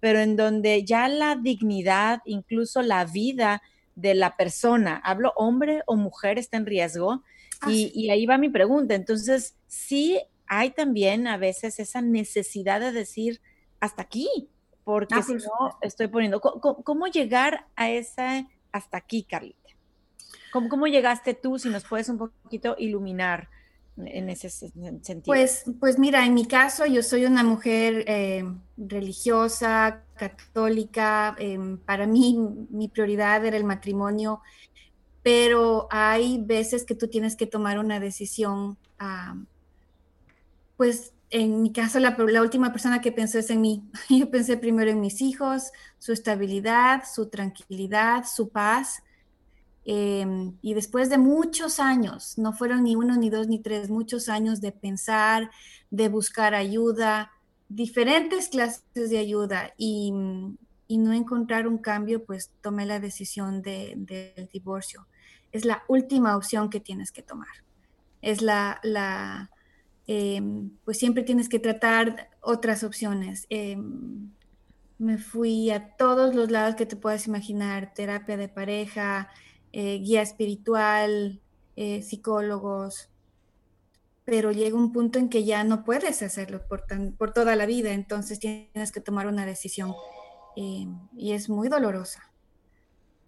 pero 0.00 0.18
en 0.18 0.36
donde 0.36 0.84
ya 0.84 1.08
la 1.08 1.36
dignidad, 1.36 2.22
incluso 2.24 2.82
la 2.82 3.04
vida 3.04 3.62
de 3.94 4.14
la 4.14 4.36
persona, 4.36 5.00
hablo 5.04 5.32
hombre 5.36 5.82
o 5.86 5.96
mujer, 5.96 6.38
está 6.38 6.56
en 6.56 6.66
riesgo. 6.66 7.22
Ah, 7.60 7.70
y, 7.70 8.10
ahí 8.10 8.26
va 8.26 8.38
mi 8.38 8.48
pregunta. 8.48 8.94
Entonces, 8.94 9.56
sí 9.66 10.20
hay 10.46 10.70
también 10.70 11.26
a 11.26 11.36
veces 11.36 11.80
esa 11.80 12.00
necesidad 12.02 12.80
de 12.80 12.92
decir 12.92 13.40
hasta 13.80 14.02
aquí, 14.02 14.48
porque 14.84 15.14
ah, 15.14 15.22
si 15.22 15.34
no 15.34 15.78
estoy 15.82 16.08
poniendo. 16.08 16.40
¿Cómo, 16.40 17.06
llegar 17.06 17.66
a 17.76 17.90
esa 17.90 18.46
hasta 18.72 18.96
aquí, 18.96 19.24
Carlita? 19.24 19.70
¿Cómo, 20.52 20.68
¿Cómo 20.68 20.86
llegaste 20.86 21.34
tú? 21.34 21.58
Si 21.58 21.68
nos 21.68 21.84
puedes 21.84 22.08
un 22.08 22.18
poquito 22.18 22.76
iluminar 22.78 23.48
en 23.96 24.28
ese 24.28 24.50
sentido? 24.50 25.22
Pues, 25.24 25.64
pues 25.80 25.98
mira, 25.98 26.24
en 26.26 26.34
mi 26.34 26.46
caso 26.46 26.86
yo 26.86 27.02
soy 27.02 27.24
una 27.24 27.42
mujer 27.42 28.04
eh, 28.06 28.44
religiosa, 28.76 30.04
católica, 30.16 31.34
em, 31.38 31.78
para 31.78 32.06
mí 32.06 32.38
mi 32.70 32.88
prioridad 32.88 33.44
era 33.44 33.56
el 33.56 33.64
matrimonio, 33.64 34.42
pero 35.26 35.88
hay 35.90 36.40
veces 36.40 36.84
que 36.84 36.94
tú 36.94 37.08
tienes 37.08 37.34
que 37.34 37.46
tomar 37.46 37.80
una 37.80 37.98
decisión, 37.98 38.78
pues 40.76 41.12
en 41.30 41.62
mi 41.62 41.72
caso 41.72 41.98
la, 41.98 42.16
última 42.40 42.70
persona 42.70 43.00
que 43.00 43.10
pensó 43.10 43.40
es 43.40 43.50
en 43.50 43.60
mí. 43.60 43.82
Yo 44.08 44.30
pensé 44.30 44.56
primero 44.56 44.90
en 44.90 45.00
mis 45.00 45.20
hijos, 45.22 45.72
su 45.98 46.12
estabilidad, 46.12 47.02
su 47.12 47.26
tranquilidad, 47.26 48.24
su 48.24 48.50
paz 48.50 49.02
Em, 49.88 50.58
y 50.62 50.74
después 50.74 51.08
de 51.10 51.16
muchos 51.16 51.78
años, 51.78 52.36
no 52.38 52.52
fueron 52.52 52.82
ni 52.82 52.96
uno, 52.96 53.16
ni 53.16 53.30
dos, 53.30 53.46
ni 53.46 53.60
tres, 53.60 53.88
muchos 53.88 54.28
años 54.28 54.60
de 54.60 54.72
pensar, 54.72 55.48
de 55.90 56.08
buscar 56.08 56.56
ayuda, 56.56 57.30
diferentes 57.68 58.48
clases 58.48 58.82
de 59.10 59.18
ayuda 59.18 59.72
y, 59.78 60.10
no 60.10 61.12
encontrar 61.12 61.68
un 61.68 61.78
cambio, 61.78 62.24
pues 62.24 62.50
tomé 62.62 62.84
la 62.84 62.98
decisión 62.98 63.62
del 63.62 64.48
divorcio. 64.52 65.06
Es 65.56 65.64
la 65.64 65.82
última 65.88 66.36
opción 66.36 66.70
que 66.70 66.80
tienes 66.80 67.12
que 67.12 67.22
tomar. 67.22 67.64
Es 68.22 68.42
la, 68.42 68.80
la 68.82 69.50
em, 70.06 70.70
pues 70.84 70.98
siempre 70.98 71.22
tienes 71.22 71.48
que 71.48 71.58
tratar 71.58 72.30
otras 72.40 72.84
opciones. 72.84 73.46
Em, 73.48 74.30
me 74.98 75.18
fui 75.18 75.70
a 75.70 75.96
todos 75.96 76.34
los 76.34 76.50
lados 76.50 76.74
que 76.74 76.86
te 76.86 76.96
puedas 76.96 77.26
imaginar, 77.26 77.92
terapia 77.94 78.36
de 78.36 78.48
pareja, 78.48 79.28
eh, 79.72 79.98
guía 79.98 80.22
espiritual, 80.22 81.40
eh, 81.76 82.02
psicólogos, 82.02 83.10
pero 84.24 84.50
llega 84.50 84.76
un 84.76 84.92
punto 84.92 85.18
en 85.18 85.28
que 85.28 85.44
ya 85.44 85.64
no 85.64 85.84
puedes 85.84 86.22
hacerlo 86.22 86.66
por, 86.66 86.84
por 87.16 87.32
toda 87.32 87.56
la 87.56 87.66
vida, 87.66 87.92
entonces 87.92 88.40
tienes 88.40 88.90
que 88.90 89.00
tomar 89.00 89.26
una 89.26 89.46
decisión 89.46 89.94
eh, 90.56 90.86
y 91.16 91.32
es 91.32 91.48
muy 91.48 91.68
dolorosa, 91.68 92.32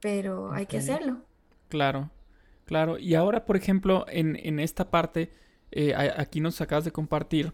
pero 0.00 0.52
hay 0.52 0.66
que 0.66 0.78
hacerlo. 0.78 1.22
Claro, 1.68 2.10
claro. 2.68 2.98
Y 2.98 3.14
ahora, 3.14 3.46
por 3.46 3.56
ejemplo, 3.56 4.04
en, 4.08 4.60
esta 4.60 4.90
parte, 4.90 5.32
aquí 6.16 6.40
nos 6.40 6.60
acabas 6.60 6.84
de 6.84 6.92
compartir 6.92 7.52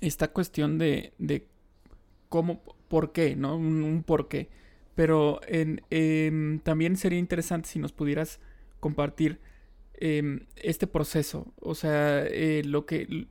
esta 0.00 0.32
cuestión 0.32 0.78
de, 0.78 1.12
de 1.18 1.46
cómo, 2.28 2.62
por 2.88 3.12
qué, 3.12 3.36
¿no? 3.36 3.56
un 3.56 4.02
por 4.04 4.28
qué. 4.28 4.48
Pero 4.94 5.40
em, 5.46 6.58
también 6.60 6.96
sería 6.96 7.18
interesante 7.18 7.68
si 7.68 7.78
nos 7.78 7.92
pudieras 7.92 8.40
compartir 8.80 9.40
em, 9.94 10.46
este 10.56 10.86
proceso. 10.86 11.52
O 11.60 11.74
sea, 11.74 12.24
eh, 12.26 12.62
lo 12.64 12.86
que... 12.86 13.28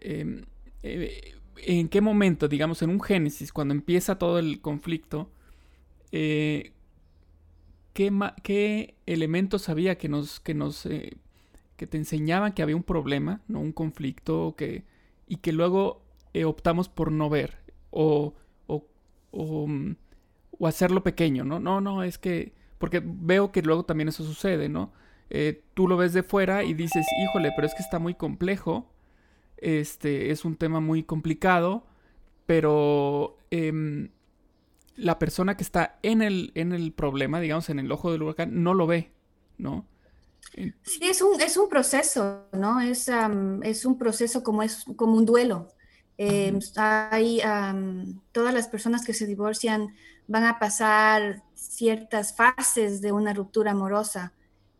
Em, 0.00 0.44
eh, 0.82 1.34
¿En 1.64 1.88
qué 1.88 2.00
momento, 2.00 2.48
digamos, 2.48 2.82
en 2.82 2.90
un 2.90 3.00
génesis, 3.00 3.52
cuando 3.52 3.74
empieza 3.74 4.18
todo 4.18 4.38
el 4.38 4.60
conflicto, 4.60 5.30
eh, 6.10 6.72
¿qué, 7.92 8.94
elementos 9.06 9.68
había 9.68 9.98
que 9.98 10.08
nos... 10.08 10.40
que 10.40 10.54
nos 10.54 10.88
que 11.76 11.86
te 11.88 11.96
enseñaban 11.96 12.52
que 12.52 12.62
había 12.62 12.76
un 12.76 12.84
problema, 12.84 13.40
¿no? 13.48 13.58
Un 13.60 13.72
conflicto, 13.72 14.54
que, 14.56 14.84
y 15.26 15.36
que 15.38 15.50
luego 15.52 16.02
optamos 16.44 16.88
por 16.88 17.10
no 17.10 17.28
ver. 17.28 17.58
O, 17.90 18.34
o, 18.68 18.86
o 19.32 19.66
mm, 19.66 19.96
o 20.62 20.68
hacerlo 20.68 21.02
pequeño, 21.02 21.42
¿no? 21.42 21.58
No, 21.58 21.80
no, 21.80 22.04
es 22.04 22.18
que, 22.18 22.52
porque 22.78 23.02
veo 23.04 23.50
que 23.50 23.62
luego 23.62 23.84
también 23.84 24.08
eso 24.08 24.22
sucede, 24.22 24.68
¿no? 24.68 24.92
Eh, 25.28 25.60
tú 25.74 25.88
lo 25.88 25.96
ves 25.96 26.12
de 26.12 26.22
fuera 26.22 26.62
y 26.62 26.72
dices, 26.72 27.04
híjole, 27.24 27.50
pero 27.56 27.66
es 27.66 27.74
que 27.74 27.82
está 27.82 27.98
muy 27.98 28.14
complejo, 28.14 28.88
este, 29.56 30.30
es 30.30 30.44
un 30.44 30.54
tema 30.54 30.78
muy 30.78 31.02
complicado, 31.02 31.84
pero 32.46 33.38
em, 33.50 34.10
la 34.96 35.18
persona 35.18 35.56
que 35.56 35.62
está 35.62 35.98
en 36.02 36.22
el, 36.22 36.52
en 36.54 36.72
el 36.72 36.92
problema, 36.92 37.40
digamos, 37.40 37.68
en 37.70 37.78
el 37.78 37.90
ojo 37.90 38.12
del 38.12 38.22
huracán, 38.22 38.62
no 38.62 38.74
lo 38.74 38.86
ve, 38.86 39.12
¿no? 39.58 39.86
Sí, 40.82 41.00
es 41.02 41.22
un, 41.22 41.40
es 41.40 41.56
un 41.56 41.68
proceso, 41.68 42.46
¿no? 42.52 42.80
Es, 42.80 43.10
es 43.62 43.84
un 43.84 43.98
proceso 43.98 44.42
como, 44.42 44.62
es, 44.62 44.84
como 44.96 45.16
un 45.16 45.24
duelo. 45.24 45.68
Em, 46.18 46.58
hay 46.76 47.40
todas 48.32 48.52
las 48.52 48.68
personas 48.68 49.04
que 49.04 49.14
se 49.14 49.26
divorcian 49.26 49.94
van 50.28 50.44
a 50.44 50.58
pasar 50.58 51.42
ciertas 51.54 52.36
fases 52.36 53.00
de 53.00 53.12
una 53.12 53.32
ruptura 53.32 53.72
amorosa 53.72 54.32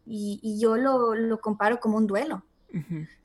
y, 0.06 0.58
yo 0.60 0.76
lo, 0.76 1.40
comparo 1.40 1.80
como 1.80 1.96
un 1.96 2.06
duelo. 2.06 2.44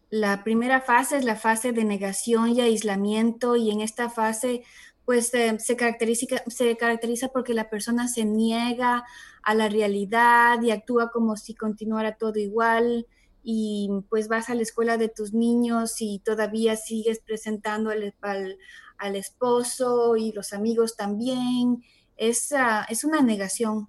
La 0.10 0.44
primera 0.44 0.82
fase 0.82 1.18
es 1.18 1.26
la 1.26 1.36
fase 1.36 1.74
de 1.74 1.84
negación 1.84 2.50
y 2.50 2.62
aislamiento 2.62 3.56
y 3.56 3.72
en 3.72 3.82
esta 3.82 4.10
fase 4.10 4.64
pues 5.08 5.34
eh, 5.36 5.58
se, 5.58 5.78
caracteriza, 5.78 6.44
se 6.48 6.76
caracteriza 6.76 7.30
porque 7.30 7.54
la 7.54 7.70
persona 7.70 8.10
se 8.10 8.26
niega 8.26 9.06
a 9.42 9.56
la 9.56 9.70
realidad 9.70 10.62
y 10.62 10.72
actúa 10.72 11.12
como 11.12 11.38
si 11.38 11.56
continuara 11.56 12.18
todo 12.18 12.38
igual 12.40 13.08
y 13.42 13.90
pues 14.10 14.28
vas 14.28 14.50
a 14.50 14.56
la 14.56 14.64
escuela 14.64 14.98
de 14.98 15.08
tus 15.08 15.32
niños 15.34 16.02
y 16.02 16.20
todavía 16.20 16.76
sigues 16.76 17.20
presentando 17.20 17.90
al, 17.90 19.16
esposo 19.16 20.18
y 20.18 20.34
los 20.34 20.52
amigos 20.52 20.98
también 20.98 21.82
es, 22.18 22.54
es 22.90 23.06
una 23.06 23.22
negación. 23.22 23.88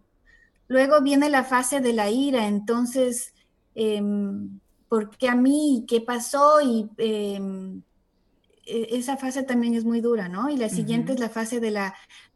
Luego 0.69 1.03
viene 1.03 1.31
la 1.31 1.43
fase 1.43 1.81
de 1.81 1.95
la 1.95 2.11
ira, 2.11 2.47
entonces, 2.47 3.35
em, 3.75 4.61
¿por 4.89 5.11
qué 5.17 5.29
a 5.29 5.35
mí? 5.35 5.85
¿Qué 5.89 6.01
pasó? 6.01 6.61
Y 6.61 6.89
em, 6.97 7.83
esa 8.69 9.17
fase 9.17 9.43
también 9.43 9.75
es 9.75 9.85
muy 9.85 10.01
dura, 10.01 10.29
¿no? 10.29 10.51
Y 10.51 10.57
la 10.57 10.69
siguiente 10.69 11.13
es 11.13 11.21
la 11.21 11.29
fase 11.29 11.61
de 11.61 11.71
la 11.71 11.95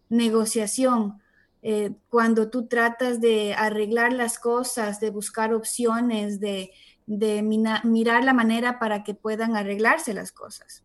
negociación, 0.08 1.20
eh, 1.62 1.92
cuando 2.08 2.50
tú 2.50 2.66
tratas 2.66 3.20
de 3.20 3.54
arreglar 3.54 4.12
las 4.12 4.38
cosas, 4.38 4.98
de 5.00 5.10
buscar 5.10 5.54
opciones, 5.54 6.40
de, 6.40 6.70
mirar 7.06 8.24
la 8.24 8.32
manera 8.32 8.78
para 8.78 9.04
que 9.04 9.14
puedan 9.14 9.56
arreglarse 9.56 10.14
las 10.14 10.32
cosas. 10.32 10.82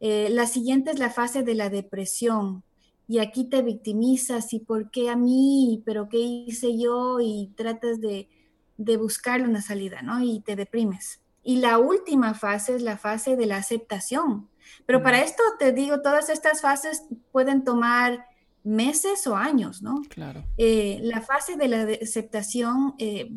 Eh, 0.00 0.28
la 0.30 0.46
siguiente 0.46 0.90
es 0.90 0.98
la 0.98 1.10
fase 1.10 1.42
de 1.42 1.54
la 1.54 1.70
depresión, 1.70 2.62
y 3.08 3.18
aquí 3.18 3.44
te 3.44 3.62
victimizas 3.62 4.52
y 4.52 4.60
por 4.60 4.90
qué 4.90 5.10
a 5.10 5.16
mí, 5.16 5.82
pero 5.84 6.08
qué 6.08 6.18
hice 6.18 6.76
yo 6.76 7.20
y 7.20 7.52
tratas 7.56 8.00
de, 8.00 8.28
de 8.76 8.96
buscarle 8.96 9.46
una 9.46 9.62
salida, 9.62 10.02
¿no? 10.02 10.22
Y 10.22 10.40
te 10.40 10.56
deprimes. 10.56 11.20
Y 11.42 11.58
la 11.58 11.78
última 11.78 12.34
fase 12.34 12.74
es 12.74 12.82
la 12.82 12.96
fase 12.96 13.36
de 13.36 13.46
la 13.46 13.58
aceptación. 13.58 14.48
Pero 14.86 15.02
para 15.02 15.22
esto 15.22 15.42
te 15.58 15.72
digo, 15.72 16.00
todas 16.00 16.28
estas 16.28 16.60
fases 16.60 17.04
pueden 17.32 17.64
tomar 17.64 18.26
meses 18.64 19.26
o 19.26 19.36
años, 19.36 19.82
¿no? 19.82 20.02
Claro. 20.08 20.44
Eh, 20.58 20.98
la 21.02 21.20
fase 21.20 21.56
de 21.56 21.68
la 21.68 21.82
aceptación, 22.02 22.94
eh, 22.98 23.30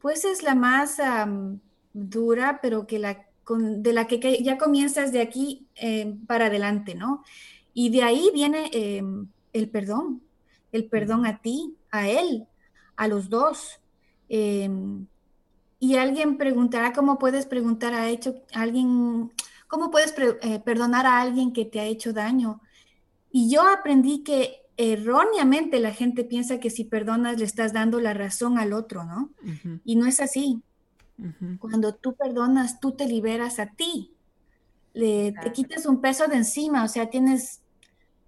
pues 0.00 0.24
es 0.24 0.42
la 0.42 0.54
más 0.54 0.98
dura, 1.92 2.60
pero 2.60 2.86
que 2.86 2.98
la, 2.98 3.26
de 3.48 3.92
la 3.92 4.06
que, 4.06 4.42
ya 4.42 4.58
comienzas 4.58 5.12
de 5.12 5.20
aquí 5.20 5.66
eh, 5.76 6.14
para 6.26 6.46
adelante, 6.46 6.94
¿no? 6.94 7.24
Y 7.72 7.90
de 7.90 8.02
ahí 8.02 8.30
viene 8.32 8.70
em, 8.72 9.26
el 9.52 9.68
perdón, 9.68 10.22
el 10.72 10.84
perdón 10.86 11.26
a 11.26 11.40
ti, 11.40 11.76
a 11.90 12.08
él, 12.08 12.46
a 12.96 13.08
los 13.08 13.28
dos. 13.28 13.80
Em, 14.28 15.06
y 15.78 15.96
alguien 15.96 16.36
preguntará 16.38 16.92
cómo 16.92 17.18
puedes 17.18 17.46
preguntar 17.46 17.94
a 17.94 18.08
hecho 18.08 18.36
alguien, 18.52 19.32
cómo 19.74 19.90
puedes 19.90 20.14
eh, 20.42 20.60
perdonar 20.60 21.04
a 21.04 21.20
alguien 21.20 21.52
que 21.52 21.64
te 21.64 21.80
ha 21.80 21.84
hecho 21.84 22.12
daño. 22.12 22.60
Y 23.32 23.50
yo 23.50 23.66
aprendí 23.66 24.22
que 24.22 24.62
erróneamente 24.76 25.80
la 25.80 25.92
gente 25.92 26.22
piensa 26.22 26.60
que 26.60 26.70
si 26.70 26.84
perdonas 26.84 27.38
le 27.38 27.44
estás 27.44 27.72
dando 27.72 27.98
la 27.98 28.14
razón 28.14 28.56
al 28.56 28.72
otro, 28.72 29.02
¿no? 29.04 29.30
Y 29.84 29.96
no 29.96 30.06
es 30.06 30.20
así. 30.20 30.62
Cuando 31.58 31.92
tú 31.96 32.14
perdonas, 32.14 32.78
tú 32.78 32.92
te 32.92 33.08
liberas 33.08 33.58
a 33.58 33.66
ti. 33.66 34.12
Le, 34.92 35.32
te 35.42 35.50
quitas 35.50 35.86
un 35.86 36.00
peso 36.00 36.28
de 36.28 36.36
encima, 36.36 36.84
o 36.84 36.88
sea, 36.88 37.10
tienes 37.10 37.60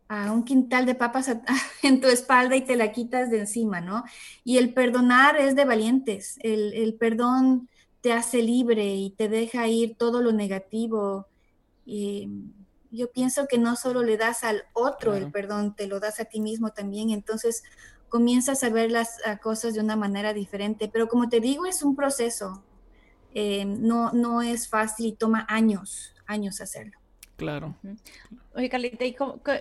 a 0.09 0.33
un 0.33 0.43
quintal 0.43 0.85
de 0.85 0.97
papas 0.97 1.31
en 1.85 2.01
tu 2.01 2.09
espalda 2.09 2.57
y 2.57 2.63
te 2.63 2.75
la 2.75 2.91
quitas 2.91 3.31
de 3.31 3.39
encima, 3.39 3.81
¿no? 3.81 4.03
Y 4.43 4.59
el 4.59 4.75
perdonar 4.75 5.37
es 5.37 5.55
de 5.55 5.65
valientes. 5.65 6.41
El, 6.43 6.97
perdón 6.99 7.69
te 8.01 8.13
hace 8.13 8.43
libre 8.43 8.97
y 8.97 9.11
te 9.11 9.29
deja 9.29 9.69
ir 9.69 9.97
todo 9.97 10.21
lo 10.21 10.33
negativo. 10.33 11.29
Y 11.87 12.29
yo 12.91 13.11
pienso 13.11 13.47
que 13.47 13.57
no 13.57 13.77
solo 13.77 14.03
le 14.03 14.19
das 14.19 14.45
al 14.45 14.65
otro 14.75 15.15
el 15.15 15.31
perdón, 15.31 15.75
te 15.75 15.87
lo 15.87 16.01
das 16.01 16.21
a 16.21 16.27
ti 16.27 16.41
mismo 16.41 16.71
también. 16.71 17.11
Entonces 17.11 17.63
comienzas 18.09 18.63
a 18.65 18.69
ver 18.69 18.91
las 18.91 19.17
cosas 19.43 19.73
de 19.73 19.81
una 19.81 19.97
manera 19.97 20.35
diferente. 20.35 20.91
Pero 20.93 21.09
como 21.09 21.29
te 21.29 21.41
digo, 21.41 21.65
es 21.65 21.83
un 21.83 21.97
proceso. 21.97 22.63
Eh, 23.35 23.65
no, 23.65 24.13
no 24.13 24.43
es 24.43 24.69
fácil 24.69 25.07
y 25.07 25.13
toma 25.13 25.47
años, 25.49 26.15
años 26.27 26.61
hacerlo. 26.61 26.99
Claro. 27.37 27.77
Oye, 28.55 28.71
Carlita, 28.71 29.05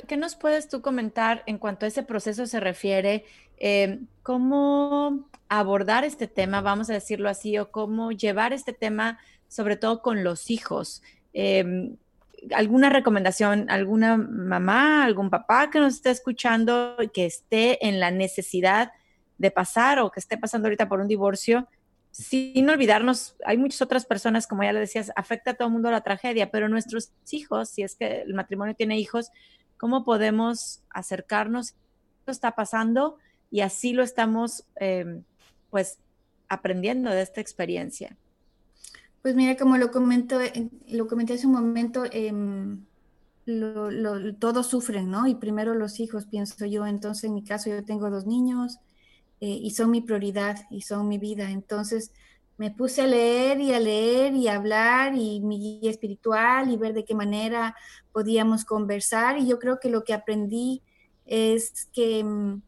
qué, 0.08 0.18
nos 0.18 0.36
puedes 0.36 0.70
tú 0.70 0.82
comentar 0.82 1.44
en 1.46 1.58
cuanto 1.58 1.86
a 1.86 1.90
ese 1.90 2.04
proceso 2.04 2.46
se 2.46 2.62
refiere? 2.62 3.26
Em, 3.58 4.08
¿Cómo 4.24 5.28
abordar 5.50 6.06
este 6.06 6.28
tema, 6.28 6.62
vamos 6.62 6.90
a 6.90 6.94
decirlo 6.94 7.28
así, 7.28 7.58
o 7.58 7.72
cómo 7.72 8.14
llevar 8.14 8.54
este 8.54 8.72
tema, 8.72 9.20
sobre 9.50 9.76
todo 9.76 10.02
con 10.02 10.24
los 10.24 10.50
hijos? 10.50 11.04
Em, 11.34 11.98
¿Alguna 12.54 12.90
recomendación, 12.90 13.70
alguna 13.70 14.18
mamá, 14.18 15.04
algún 15.04 15.30
papá 15.30 15.70
que 15.70 15.80
nos 15.80 15.96
esté 15.96 16.12
escuchando 16.12 16.98
que 17.14 17.26
esté 17.26 17.86
en 17.88 18.00
la 18.00 18.12
necesidad 18.12 18.92
de 19.38 19.52
pasar 19.52 20.00
o 20.00 20.12
que 20.12 20.20
esté 20.20 20.38
pasando 20.38 20.68
ahorita 20.68 20.88
por 20.88 21.00
un 21.00 21.08
divorcio? 21.08 21.68
sin 22.18 22.70
olvidarnos, 22.70 23.36
hay 23.46 23.58
muchas 23.58 23.82
otras 23.82 24.06
personas, 24.06 24.48
como 24.48 24.64
ya 24.64 24.72
le 24.72 24.80
decías, 24.80 25.12
afecta 25.18 25.52
a 25.52 25.54
todo 25.56 25.68
el 25.68 25.74
mundo 25.74 25.92
la 25.92 26.00
tragedia, 26.00 26.50
pero 26.50 26.70
nuestros 26.70 27.12
hijos, 27.30 27.68
si 27.68 27.84
es 27.84 27.98
que 27.98 28.22
el 28.22 28.34
matrimonio 28.34 28.74
tiene 28.74 28.98
hijos, 28.98 29.32
¿cómo 29.78 30.06
podemos 30.06 30.82
acercarnos? 30.90 31.74
¿Qué 32.24 32.32
está 32.32 32.56
pasando? 32.56 33.18
Y 33.52 33.60
así 33.60 33.92
lo 33.92 34.02
estamos, 34.02 34.66
em, 34.78 35.26
pues, 35.70 36.00
aprendiendo 36.48 37.10
de 37.10 37.22
esta 37.22 37.42
experiencia. 37.42 38.16
Pues 39.26 39.34
mira, 39.34 39.58
como 39.58 39.76
lo 39.80 39.90
comento, 39.90 40.38
lo 40.88 41.08
comenté 41.08 41.34
hace 41.34 41.48
un 41.48 41.54
momento, 41.54 42.04
em, 42.12 42.86
todos 44.38 44.68
sufren, 44.68 45.10
¿no? 45.10 45.26
Y 45.26 45.34
primero 45.34 45.74
los 45.74 46.00
hijos, 46.00 46.28
pienso 46.28 46.64
yo. 46.68 46.86
Entonces, 46.86 47.24
en 47.24 47.34
mi 47.34 47.44
caso, 47.44 47.72
yo 47.72 47.84
tengo 47.84 48.12
dos 48.12 48.28
niños, 48.28 48.78
eh, 49.42 49.48
y 49.50 49.72
son 49.72 49.90
mi 49.90 50.02
prioridad 50.02 50.68
y 50.70 50.82
son 50.82 51.08
mi 51.08 51.18
vida. 51.18 51.50
Entonces 51.50 52.12
me 52.58 52.70
puse 52.70 53.02
a 53.02 53.08
leer 53.08 53.60
y 53.62 53.74
a 53.74 53.80
leer 53.80 54.36
y 54.36 54.48
a 54.48 54.58
hablar 54.58 55.16
y 55.16 55.40
mi 55.42 55.80
guía 55.82 55.90
espiritual 55.90 56.70
y 56.70 56.78
ver 56.78 56.94
de 56.94 57.04
qué 57.04 57.16
manera 57.16 57.76
podíamos 58.12 58.64
conversar 58.64 59.40
y 59.40 59.48
yo 59.48 59.58
creo 59.58 59.80
que 59.80 59.90
lo 59.90 60.04
que 60.04 60.14
aprendí 60.14 60.84
es 61.26 61.88
que 61.94 62.24
mm, 62.24 62.62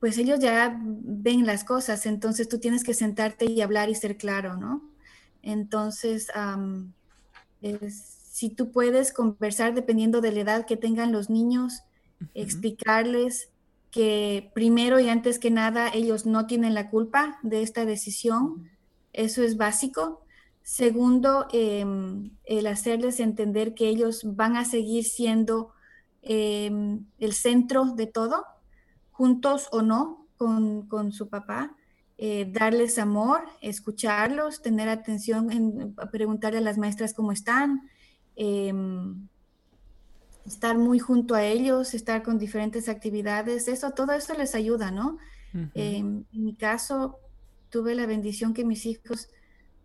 pues 0.00 0.16
ellos 0.16 0.40
ya 0.40 0.80
ven 0.82 1.44
las 1.44 1.64
cosas, 1.64 2.06
entonces 2.06 2.48
tú 2.48 2.58
tienes 2.58 2.84
que 2.84 2.94
sentarte 2.94 3.44
y 3.44 3.60
hablar 3.60 3.90
y 3.90 3.94
ser 3.94 4.16
claro, 4.16 4.56
¿no? 4.56 4.96
Entonces, 5.42 6.28
si 7.60 8.50
tú 8.50 8.70
puedes 8.70 9.12
conversar 9.12 9.74
dependiendo 9.74 10.20
de 10.20 10.32
la 10.32 10.40
edad 10.40 10.66
que 10.66 10.76
tengan 10.76 11.12
los 11.12 11.30
niños, 11.30 11.82
explicarles 12.34 13.50
que 13.90 14.50
primero 14.54 15.00
y 15.00 15.08
antes 15.08 15.38
que 15.38 15.50
nada 15.50 15.90
ellos 15.92 16.26
no 16.26 16.46
tienen 16.46 16.74
la 16.74 16.90
culpa 16.90 17.38
de 17.42 17.62
esta 17.62 17.84
decisión. 17.84 18.70
Eso 19.12 19.42
es 19.42 19.56
básico. 19.56 20.22
Segundo, 20.62 21.46
em, 21.52 22.30
el 22.44 22.66
hacerles 22.66 23.20
entender 23.20 23.74
que 23.74 23.88
ellos 23.88 24.22
van 24.36 24.56
a 24.56 24.64
seguir 24.64 25.04
siendo 25.04 25.72
em, 26.20 27.06
el 27.18 27.32
centro 27.32 27.86
de 27.94 28.06
todo, 28.06 28.44
juntos 29.12 29.68
o 29.72 29.80
no, 29.82 30.26
con, 30.36 31.12
su 31.12 31.28
papá. 31.28 31.74
Eh, 32.20 32.50
darles 32.50 32.98
amor, 32.98 33.42
escucharlos, 33.60 34.60
tener 34.60 34.88
atención, 34.88 35.52
en, 35.52 35.94
preguntarle 36.10 36.58
a 36.58 36.62
las 36.62 36.76
maestras 36.76 37.14
cómo 37.14 37.30
están. 37.30 37.88
Em, 38.34 39.28
estar 40.44 40.76
muy 40.76 40.98
junto 40.98 41.36
a 41.36 41.44
ellos, 41.44 41.94
estar 41.94 42.24
con 42.24 42.38
diferentes 42.38 42.88
actividades, 42.88 43.68
eso, 43.68 43.92
todo 43.92 44.12
eso 44.12 44.34
les 44.34 44.54
ayuda, 44.54 44.90
¿no? 44.90 45.18
en 45.74 46.26
mi 46.32 46.54
caso, 46.54 47.18
tuve 47.70 47.94
la 47.94 48.06
bendición 48.06 48.52
que 48.52 48.64
mis 48.64 48.84
hijos 48.86 49.28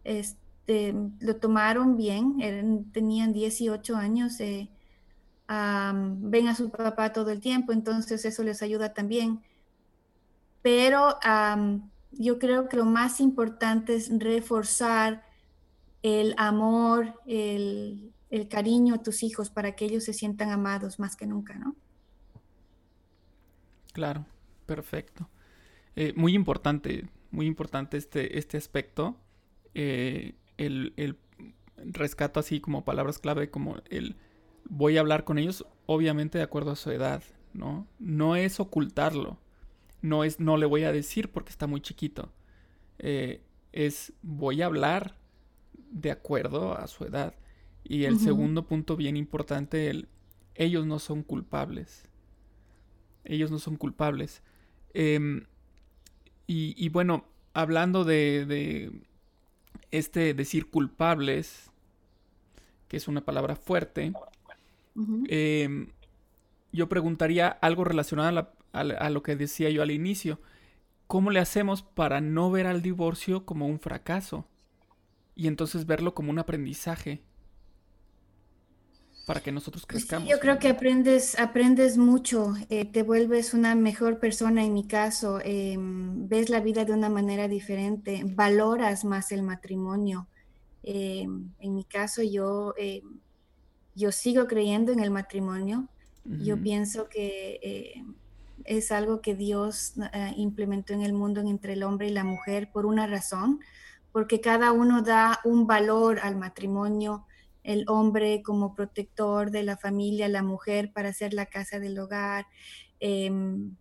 este, 0.04 0.94
lo 1.20 1.36
tomaron 1.38 1.98
bien, 1.98 2.90
tenían 2.92 3.34
18 3.34 3.96
años, 3.96 4.40
eh, 4.40 4.70
ven 5.48 6.48
a 6.48 6.56
su 6.56 6.70
papá 6.70 7.14
todo 7.14 7.32
el 7.32 7.40
tiempo, 7.40 7.72
entonces 7.72 8.26
eso 8.26 8.44
les 8.44 8.62
ayuda 8.62 8.94
también. 8.94 9.42
Pero 10.62 11.18
yo 12.18 12.40
creo 12.40 12.70
que 12.70 12.78
lo 12.78 12.86
más 12.86 13.20
importante 13.20 13.96
es 13.96 14.12
reforzar 14.20 15.26
el 16.02 16.34
amor, 16.38 17.20
el, 17.26 18.12
cariño 18.50 18.96
a 18.96 19.04
tus 19.04 19.22
hijos 19.22 19.52
para 19.52 19.76
que 19.76 19.86
ellos 19.86 20.04
se 20.04 20.14
sientan 20.14 20.50
amados 20.50 21.00
más 21.00 21.16
que 21.16 21.28
nunca, 21.28 21.54
¿no? 21.54 21.76
Claro, 23.94 24.26
perfecto. 24.66 25.30
Eh, 25.96 26.14
muy 26.16 26.34
importante, 26.34 27.08
muy 27.30 27.46
importante 27.46 27.98
este, 27.98 28.40
este 28.40 28.58
aspecto. 28.58 29.16
Eh, 29.76 30.34
el, 30.58 30.94
el, 30.98 31.18
rescato 31.86 32.40
así 32.40 32.60
como 32.60 32.86
palabras 32.86 33.20
clave, 33.20 33.52
como 33.52 33.76
el 33.90 34.16
voy 34.70 34.98
a 34.98 35.02
hablar 35.02 35.24
con 35.24 35.38
ellos, 35.38 35.66
obviamente 35.86 36.38
de 36.38 36.44
acuerdo 36.44 36.72
a 36.72 36.76
su 36.76 36.92
edad, 36.92 37.24
¿no? 37.54 37.88
No 38.00 38.36
es 38.36 38.60
ocultarlo, 38.60 39.38
no 40.04 40.24
es 40.24 40.40
no 40.40 40.58
le 40.58 40.68
voy 40.68 40.84
a 40.84 40.92
decir 40.92 41.32
porque 41.32 41.50
está 41.50 41.66
muy 41.66 41.82
chiquito. 41.82 42.32
Eh, 43.00 43.42
es 43.72 44.14
voy 44.22 44.62
a 44.62 44.68
hablar 44.68 45.16
de 45.90 46.12
acuerdo 46.12 46.78
a 46.78 46.86
su 46.88 47.06
edad. 47.06 47.34
Y 47.84 48.04
el 48.06 48.20
segundo 48.20 48.66
punto 48.68 48.96
bien 48.96 49.18
importante, 49.18 49.90
el, 49.90 50.08
ellos 50.56 50.86
no 50.86 51.00
son 51.00 51.24
culpables. 51.24 52.04
Ellos 53.24 53.50
no 53.50 53.60
son 53.60 53.78
culpables. 53.78 54.42
Em, 54.94 55.46
y, 56.48 56.88
bueno, 56.90 57.26
hablando 57.54 58.04
de, 58.04 58.46
de, 58.46 58.92
este 59.92 60.34
decir 60.34 60.70
culpables, 60.70 61.72
que 62.88 62.98
es 62.98 63.08
una 63.08 63.22
palabra 63.22 63.56
fuerte, 63.56 64.14
em, 65.28 65.88
yo 66.72 66.90
preguntaría 66.90 67.48
algo 67.48 67.84
relacionado 67.84 68.40
a 68.40 68.54
lo 68.82 69.24
que 69.24 69.36
decía 69.36 69.70
yo 69.70 69.84
al 69.84 69.92
inicio. 69.92 70.40
¿Cómo 71.08 71.30
le 71.30 71.40
hacemos 71.40 71.84
para 71.84 72.22
no 72.22 72.50
ver 72.50 72.66
al 72.66 72.82
divorcio 72.82 73.46
como 73.46 73.68
un 73.68 73.80
fracaso? 73.80 74.48
Y 75.36 75.48
entonces 75.48 75.86
verlo 75.86 76.14
como 76.16 76.32
un 76.32 76.40
aprendizaje 76.40 77.22
para 79.26 79.40
que 79.40 79.52
nosotros 79.52 79.86
pues 79.86 80.04
crezcamos. 80.04 80.30
yo 80.30 80.40
creo 80.40 80.60
que 80.60 80.68
aprendes, 80.68 81.40
aprendes 81.40 81.98
mucho, 81.98 82.56
eh, 82.70 82.86
te 82.86 83.04
vuelves 83.04 83.54
una 83.54 83.74
mejor 83.74 84.20
persona 84.20 84.64
en 84.64 84.74
mi 84.74 84.86
caso, 84.86 85.40
em, 85.44 86.28
ves 86.28 86.50
la 86.50 86.60
vida 86.60 86.84
de 86.84 86.92
una 86.92 87.10
manera 87.10 87.48
diferente, 87.48 88.24
valoras 88.26 89.06
más 89.06 89.32
el 89.32 89.44
matrimonio. 89.44 90.28
Em, 90.84 91.52
en 91.60 91.76
mi 91.76 91.86
caso 91.86 92.22
yo, 92.22 92.74
em, 92.78 93.20
yo 93.96 94.12
sigo 94.12 94.46
creyendo 94.48 94.92
en 94.92 95.00
el 95.00 95.12
matrimonio, 95.12 95.88
yo 96.26 96.62
pienso 96.62 97.10
que 97.10 98.02
es 98.66 98.92
algo 98.92 99.22
que 99.22 99.36
Dios 99.36 99.94
eh, 100.14 100.34
implementó 100.38 100.94
en 100.94 101.02
el 101.02 101.14
mundo 101.14 101.42
entre 101.42 101.74
el 101.74 101.84
hombre 101.84 102.08
y 102.08 102.12
la 102.12 102.24
mujer 102.24 102.72
por 102.72 102.86
una 102.86 103.08
razón, 103.08 103.60
porque 104.12 104.42
cada 104.42 104.72
uno 104.72 105.02
da 105.02 105.40
un 105.44 105.68
valor 105.68 106.20
al 106.20 106.36
matrimonio 106.36 107.26
el 107.64 107.86
hombre 107.88 108.42
como 108.44 108.76
protector 108.76 109.50
de 109.50 109.64
la 109.64 109.78
familia, 109.78 110.28
la 110.28 110.44
mujer 110.44 110.92
para 110.92 111.10
hacer 111.10 111.34
la 111.34 111.46
casa 111.46 111.80
del 111.80 111.98
hogar. 111.98 112.46
Em, 113.00 113.76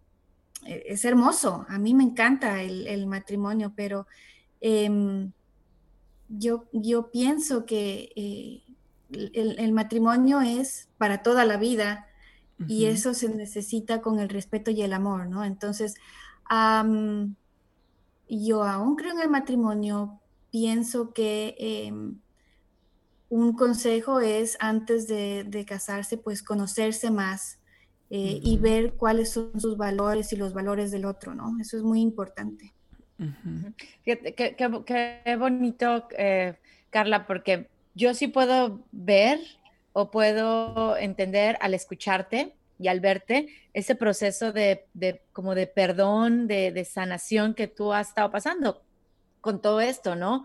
e, 0.65 0.85
es 0.87 1.05
hermoso, 1.05 1.67
a 1.69 1.79
mí 1.79 1.95
me 1.95 2.05
encanta 2.05 2.63
el, 2.63 3.07
matrimonio, 3.07 3.73
pero 3.75 4.07
em, 4.61 5.33
yo, 6.29 6.65
yo, 6.73 7.11
pienso 7.11 7.67
que 7.67 8.13
eh, 8.17 8.63
el, 9.35 9.73
matrimonio 9.73 10.41
es 10.41 10.89
para 10.99 11.23
toda 11.23 11.45
la 11.45 11.57
vida 11.57 12.07
y 12.69 12.87
eso 12.87 13.15
se 13.15 13.29
necesita 13.29 14.01
con 14.01 14.19
el 14.19 14.29
respeto 14.29 14.71
y 14.71 14.83
el 14.83 14.93
amor, 14.93 15.27
¿no? 15.27 15.45
Entonces, 15.45 15.95
yo 18.29 18.65
aún 18.65 18.97
creo 18.97 19.13
en 19.13 19.21
el 19.21 19.31
matrimonio, 19.31 20.21
pienso 20.51 21.13
que 21.13 21.57
em, 21.59 22.17
un 23.29 23.55
consejo 23.55 24.21
es 24.21 24.59
antes 24.61 25.09
de, 25.09 25.65
casarse, 25.67 26.19
pues 26.19 26.43
conocerse 26.43 27.11
más 27.11 27.59
eh, 28.11 28.39
y 28.43 28.59
ver 28.59 28.93
cuáles 28.93 29.31
son 29.31 29.59
sus 29.59 29.79
valores 29.79 30.33
y 30.33 30.37
los 30.37 30.53
valores 30.53 30.91
del 30.91 31.07
otro, 31.07 31.35
¿no? 31.35 31.57
Eso 31.59 31.79
es 31.79 31.83
muy 31.83 32.01
importante. 32.01 32.75
qué, 34.05 35.37
bonito, 35.39 36.09
eh, 36.19 36.59
Carla, 36.91 37.27
porque 37.27 37.69
yo 37.95 38.13
sí 38.13 38.29
puedo 38.29 38.85
ver 38.93 39.41
o 39.93 40.11
puedo 40.11 40.97
entender 40.97 41.57
al 41.61 41.75
escucharte 41.75 42.55
y 42.79 42.89
al 42.89 43.01
verte 43.01 43.49
ese 43.75 43.95
proceso 43.95 44.53
de, 44.53 44.87
como 45.33 45.55
de 45.55 45.67
perdón, 45.67 46.47
de, 46.47 46.85
sanación 46.85 47.55
que 47.55 47.69
tú 47.69 47.93
has 47.93 48.09
estado 48.09 48.31
pasando 48.31 48.83
con 49.41 49.61
todo 49.61 49.81
esto, 49.81 50.17
¿no? 50.17 50.45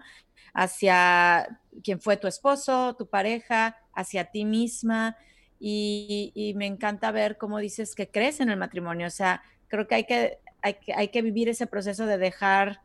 Hacia 0.53 1.59
quien 1.83 1.99
fue 1.99 2.17
tu 2.17 2.27
esposo, 2.27 2.95
tu 2.95 3.07
pareja, 3.07 3.77
hacia 3.93 4.25
ti 4.25 4.43
misma. 4.45 5.17
Y, 5.59 6.53
me 6.55 6.65
encanta 6.65 7.11
ver 7.11 7.37
cómo 7.37 7.59
dices 7.59 7.95
que 7.95 8.09
crees 8.09 8.39
en 8.39 8.49
el 8.49 8.57
matrimonio. 8.57 9.07
O 9.07 9.11
sea, 9.11 9.43
creo 9.67 9.87
que 9.87 9.95
hay 9.95 10.03
que, 10.05 10.39
hay 10.61 11.07
que, 11.09 11.21
vivir 11.21 11.49
ese 11.49 11.67
proceso 11.67 12.05
de 12.05 12.17
dejar 12.17 12.81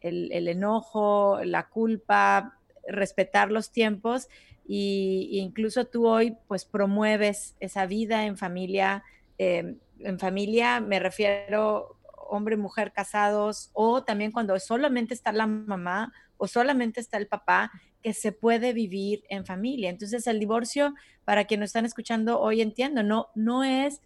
el 0.00 0.48
enojo, 0.48 1.40
la 1.44 1.68
culpa, 1.68 2.58
respetar 2.88 3.50
los 3.50 3.70
tiempos 3.70 4.28
y, 4.66 5.30
incluso 5.32 5.86
tú 5.86 6.06
hoy 6.06 6.36
pues 6.48 6.64
promueves 6.64 7.56
esa 7.60 7.86
vida 7.86 8.26
en 8.26 8.36
familia. 8.36 9.04
Em, 9.38 9.78
en 9.98 10.18
familia 10.18 10.80
me 10.80 10.98
refiero 10.98 11.98
hombre, 12.28 12.56
mujer 12.56 12.92
casados 12.92 13.70
o 13.72 14.02
también 14.02 14.32
cuando 14.32 14.58
solamente 14.58 15.14
está 15.14 15.32
la 15.32 15.46
mamá 15.46 16.12
o 16.36 16.46
solamente 16.46 17.00
está 17.00 17.16
el 17.16 17.28
papá, 17.28 17.70
que 18.02 18.12
se 18.12 18.32
puede 18.32 18.72
vivir 18.72 19.24
en 19.28 19.46
familia. 19.46 19.88
Entonces 19.88 20.26
el 20.26 20.38
divorcio, 20.38 20.94
para 21.24 21.46
quienes 21.46 21.62
nos 21.62 21.68
están 21.68 21.86
escuchando 21.86 22.40
hoy 22.40 22.60
entiendo, 22.60 23.02
no, 23.02 23.28
no 23.34 23.64
es 23.64 24.02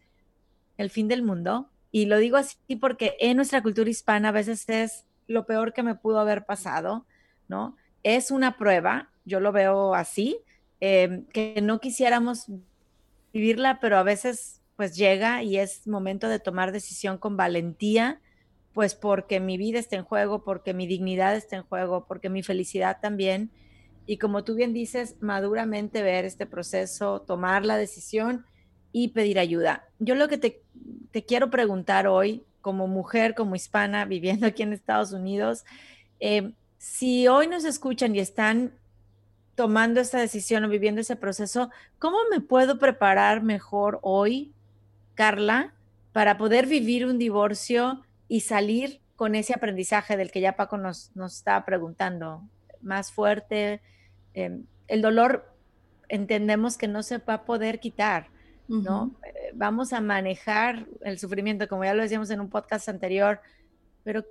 el 0.76 0.90
fin 0.90 1.08
del 1.08 1.22
mundo. 1.22 1.70
Y 1.90 2.06
lo 2.06 2.18
digo 2.18 2.36
así 2.36 2.76
porque 2.80 3.16
en 3.18 3.36
nuestra 3.36 3.62
cultura 3.62 3.90
hispana 3.90 4.28
a 4.28 4.32
veces 4.32 4.68
es 4.68 5.06
lo 5.26 5.46
peor 5.46 5.72
que 5.72 5.82
me 5.82 5.94
pudo 5.94 6.20
haber 6.20 6.44
pasado, 6.44 7.06
¿no? 7.48 7.76
Es 8.16 8.30
una 8.30 8.56
prueba, 8.56 9.10
yo 9.24 9.40
lo 9.40 9.52
veo 9.52 9.94
así, 9.94 10.38
Em, 10.80 11.24
que 11.26 11.60
no 11.60 11.80
quisiéramos 11.80 12.46
vivirla, 13.32 13.80
pero 13.80 13.98
a 13.98 14.04
veces 14.04 14.60
pues 14.76 14.96
llega 14.96 15.42
y 15.42 15.58
es 15.58 15.88
momento 15.88 16.28
de 16.28 16.38
tomar 16.38 16.70
decisión 16.70 17.18
con 17.18 17.36
valentía, 17.36 18.20
pues 18.74 18.94
porque 18.94 19.40
mi 19.40 19.58
vida 19.58 19.80
está 19.80 19.96
en 19.96 20.04
juego, 20.04 20.44
porque 20.44 20.72
mi 20.74 20.86
dignidad 20.86 21.34
está 21.34 21.56
en 21.56 21.64
juego, 21.64 22.06
porque 22.06 22.28
mi 22.28 22.44
felicidad 22.44 22.98
también. 23.02 23.50
Y 24.06 24.18
como 24.18 24.44
tú 24.44 24.54
bien 24.54 24.72
dices, 24.72 25.16
maduramente 25.20 26.02
ver 26.02 26.24
este 26.24 26.46
proceso, 26.46 27.22
tomar 27.22 27.64
la 27.64 27.76
decisión 27.76 28.44
y 28.92 29.08
pedir 29.08 29.40
ayuda. 29.40 29.88
Yo 29.98 30.14
lo 30.14 30.28
que 30.28 30.38
te, 30.38 30.62
quiero 31.26 31.50
preguntar 31.50 32.06
hoy, 32.06 32.44
como 32.60 32.86
mujer, 32.86 33.34
como 33.34 33.56
hispana, 33.56 34.04
viviendo 34.04 34.46
aquí 34.46 34.62
en 34.62 34.72
Estados 34.72 35.12
Unidos, 35.12 35.64
em, 36.20 36.54
si 36.78 37.26
hoy 37.26 37.48
nos 37.48 37.64
escuchan 37.64 38.14
y 38.14 38.20
están 38.20 38.72
tomando 39.56 40.00
esta 40.00 40.20
decisión 40.20 40.64
o 40.64 40.68
viviendo 40.68 41.00
ese 41.00 41.16
proceso, 41.16 41.70
¿cómo 41.98 42.16
me 42.30 42.40
puedo 42.40 42.78
preparar 42.78 43.42
mejor 43.42 43.98
hoy, 44.02 44.52
Carla, 45.14 45.74
para 46.12 46.38
poder 46.38 46.66
vivir 46.66 47.04
un 47.04 47.18
divorcio 47.18 48.02
y 48.28 48.40
salir 48.40 49.00
con 49.16 49.34
ese 49.34 49.52
aprendizaje 49.52 50.16
del 50.16 50.30
que 50.30 50.40
ya 50.40 50.54
Paco 50.54 50.78
nos, 50.78 51.10
nos 51.16 51.34
estaba 51.34 51.64
preguntando? 51.64 52.42
Más 52.80 53.10
fuerte. 53.10 53.80
Em, 54.32 54.62
el 54.86 55.02
dolor 55.02 55.52
entendemos 56.08 56.78
que 56.78 56.86
no 56.86 57.02
se 57.02 57.18
va 57.18 57.34
a 57.34 57.44
poder 57.44 57.80
quitar, 57.80 58.28
¿no? 58.68 59.10
Eh, 59.24 59.50
vamos 59.54 59.92
a 59.92 60.00
manejar 60.00 60.86
el 61.02 61.18
sufrimiento, 61.18 61.66
como 61.66 61.84
ya 61.84 61.94
lo 61.94 62.02
decíamos 62.02 62.30
en 62.30 62.40
un 62.40 62.48
podcast 62.48 62.88
anterior, 62.88 63.40
pero 64.04 64.24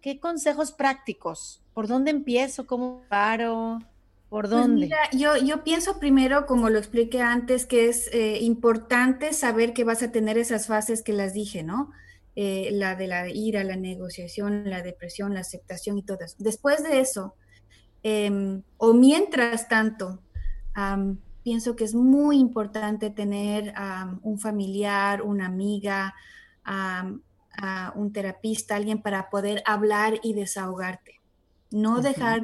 ¿qué, 0.00 0.20
consejos 0.20 0.72
prácticos? 0.72 1.62
¿Por 1.74 1.88
dónde 1.88 2.10
empiezo? 2.10 2.66
¿Cómo 2.66 3.02
paro? 3.08 3.80
¿Por 4.28 4.48
pues 4.48 4.50
dónde? 4.50 4.90
yo, 5.12 5.36
yo 5.36 5.62
pienso 5.62 5.98
primero, 5.98 6.46
como 6.46 6.68
lo 6.68 6.78
expliqué 6.78 7.20
antes, 7.20 7.66
que 7.66 7.88
es 7.88 8.08
eh, 8.12 8.38
importante 8.40 9.32
saber 9.32 9.72
que 9.72 9.84
vas 9.84 10.02
a 10.02 10.10
tener 10.10 10.38
esas 10.38 10.66
fases 10.66 11.02
que 11.02 11.12
las 11.12 11.32
dije, 11.32 11.62
¿no? 11.62 11.92
Eh, 12.34 12.70
la 12.72 12.96
de 12.96 13.06
la 13.06 13.28
ira, 13.30 13.64
la 13.64 13.76
negociación, 13.76 14.68
la 14.68 14.82
depresión, 14.82 15.32
la 15.32 15.40
aceptación 15.40 15.96
y 15.96 16.02
todo 16.02 16.18
eso. 16.20 16.36
Después 16.38 16.82
de 16.82 17.00
eso, 17.00 17.34
em, 18.02 18.62
o 18.76 18.92
mientras 18.92 19.68
tanto, 19.68 20.20
pienso 21.42 21.76
que 21.76 21.84
es 21.84 21.94
muy 21.94 22.38
importante 22.38 23.08
tener 23.08 23.72
un 24.20 24.38
familiar, 24.38 25.22
una 25.22 25.46
amiga, 25.46 26.14
un 27.94 28.12
terapista, 28.12 28.76
alguien 28.76 29.02
para 29.02 29.30
poder 29.30 29.62
hablar 29.66 30.20
y 30.22 30.34
desahogarte. 30.34 31.20
No 31.70 32.00
dejar, 32.00 32.42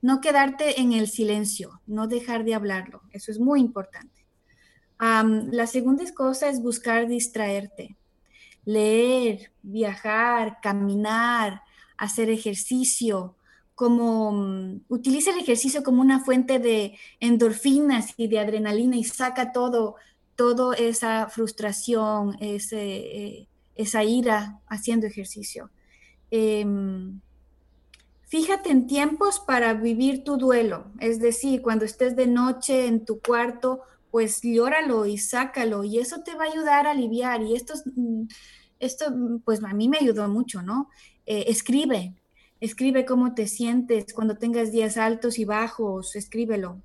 no, 0.00 0.20
quedarte 0.20 0.80
en 0.80 0.92
el 0.92 1.08
silencio, 1.08 1.80
no 1.86 2.06
dejar 2.06 2.44
de 2.44 2.54
hablarlo. 2.54 3.02
Eso 3.12 3.30
es 3.30 3.38
muy 3.38 3.60
importante. 3.60 4.26
la 4.98 5.66
segunda 5.66 6.04
cosa 6.14 6.48
es 6.48 6.60
buscar 6.62 7.06
distraerte. 7.06 7.96
Leer, 8.64 9.52
viajar, 9.62 10.58
caminar, 10.62 11.62
hacer 11.96 12.30
ejercicio, 12.30 13.36
como 13.80 14.30
mm, 14.32 14.82
utiliza 14.88 15.30
el 15.30 15.38
ejercicio 15.38 15.82
como 15.82 16.02
una 16.02 16.22
fuente 16.22 16.58
de 16.58 16.98
endorfinas 17.18 18.12
y 18.18 18.28
de 18.28 18.38
adrenalina 18.38 18.96
y 18.96 19.04
saca 19.04 19.52
todo, 19.52 19.96
toda 20.36 20.76
esa 20.76 21.28
frustración, 21.28 22.36
ese, 22.40 22.96
eh, 22.96 23.48
esa 23.80 24.04
ira 24.04 24.60
haciendo 24.68 25.06
ejercicio. 25.06 25.70
Em, 26.30 27.20
Fíjate 28.30 28.70
en 28.70 28.86
tiempos 28.86 29.40
para 29.40 29.74
vivir 29.74 30.22
tu 30.22 30.36
duelo, 30.36 30.84
es 31.00 31.18
decir, 31.18 31.62
cuando 31.62 31.84
estés 31.84 32.14
de 32.14 32.28
noche 32.28 32.86
en 32.86 33.04
tu 33.04 33.20
cuarto, 33.20 33.80
pues 34.12 34.40
llóralo 34.42 35.04
y 35.04 35.18
sácalo 35.18 35.82
y 35.82 35.98
eso 35.98 36.22
te 36.22 36.36
va 36.36 36.44
a 36.44 36.52
ayudar 36.52 36.86
a 36.86 36.92
aliviar. 36.92 37.42
Y 37.42 37.56
esto, 37.56 37.74
mm, 37.96 38.28
esto 38.78 39.10
mm, 39.10 39.40
pues 39.40 39.64
a 39.64 39.74
mí 39.74 39.88
me 39.88 39.98
ayudó 39.98 40.28
mucho, 40.28 40.62
¿no? 40.62 40.90
Eh, 41.26 41.46
escribe, 41.48 42.14
escribe 42.60 43.04
cómo 43.04 43.34
te 43.34 43.48
sientes 43.48 44.14
cuando 44.14 44.36
tengas 44.36 44.70
días 44.70 44.96
altos 44.96 45.40
y 45.40 45.44
bajos, 45.44 46.14
escríbelo. 46.14 46.80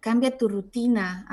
Cambia 0.00 0.38
tu 0.38 0.48
rutina, 0.48 1.26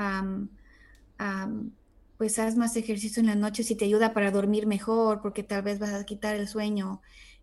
pues 2.24 2.38
haz 2.38 2.56
más 2.56 2.74
ejercicio 2.74 3.20
en 3.20 3.26
la 3.26 3.34
noche 3.34 3.62
si 3.62 3.74
te 3.74 3.84
ayuda 3.84 4.14
para 4.14 4.30
dormir 4.30 4.66
mejor, 4.66 5.20
porque 5.20 5.42
tal 5.42 5.60
vez 5.60 5.78
vas 5.78 5.92
a 5.92 6.06
quitar 6.06 6.34
el 6.36 6.48
sueño. 6.48 7.02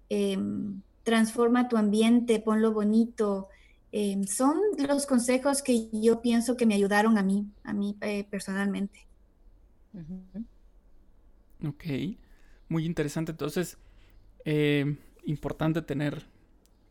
Em, 0.10 0.82
transforma 1.04 1.70
tu 1.70 1.78
ambiente, 1.78 2.40
ponlo 2.40 2.74
bonito. 2.74 3.48
Em, 3.92 4.24
son 4.24 4.58
los 4.80 5.06
consejos 5.06 5.62
que 5.62 5.88
yo 5.92 6.20
pienso 6.24 6.58
que 6.58 6.66
me 6.66 6.74
ayudaron 6.74 7.20
a 7.20 7.22
mí, 7.22 7.46
a 7.64 7.74
mí 7.74 7.96
eh, 8.02 8.24
personalmente. 8.24 9.06
Ok, 11.64 11.84
muy 12.68 12.84
interesante. 12.84 13.34
Entonces, 13.34 13.78
eh, 14.46 14.98
importante 15.26 15.84
tener 15.84 16.26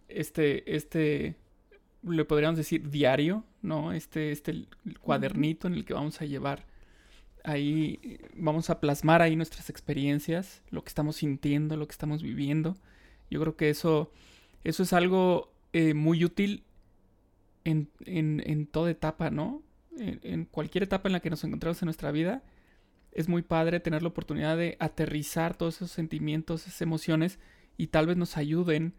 este, 0.06 0.76
este, 0.76 1.34
le 2.04 2.24
podríamos 2.24 2.56
decir 2.56 2.88
diario, 2.88 3.42
¿no? 3.62 3.90
Este, 3.92 4.30
este 4.30 4.68
cuadernito 5.00 5.66
en 5.66 5.74
el 5.74 5.84
que 5.84 5.94
vamos 5.94 6.20
a 6.20 6.24
llevar 6.24 6.69
ahí, 7.44 8.20
vamos 8.34 8.70
a 8.70 8.80
plasmar 8.80 9.22
ahí 9.22 9.36
nuestras 9.36 9.70
experiencias, 9.70 10.62
lo 10.70 10.82
que 10.82 10.88
estamos 10.88 11.16
sintiendo, 11.16 11.76
lo 11.76 11.86
que 11.86 11.92
estamos 11.92 12.22
viviendo 12.22 12.76
yo 13.30 13.40
creo 13.40 13.56
que 13.56 13.70
eso, 13.70 14.10
eso 14.64 14.82
es 14.82 14.92
algo 14.92 15.52
eh, 15.72 15.94
muy 15.94 16.24
útil 16.24 16.64
en, 17.64 17.88
en, 18.04 18.66
toda 18.66 18.90
etapa, 18.90 19.30
¿no? 19.30 19.62
En, 19.96 20.44
cualquier 20.46 20.82
etapa 20.82 21.08
en 21.08 21.12
la 21.12 21.20
que 21.20 21.30
nos 21.30 21.44
encontramos 21.44 21.80
en 21.82 21.86
nuestra 21.86 22.10
vida, 22.10 22.42
es 23.12 23.28
muy 23.28 23.42
padre 23.42 23.80
tener 23.80 24.02
la 24.02 24.08
oportunidad 24.08 24.56
de 24.56 24.76
aterrizar 24.80 25.56
todos 25.56 25.76
esos 25.76 25.90
sentimientos, 25.90 26.62
esas 26.62 26.82
emociones 26.82 27.38
y 27.76 27.88
tal 27.88 28.06
vez 28.06 28.16
nos 28.16 28.36
ayuden 28.36 28.94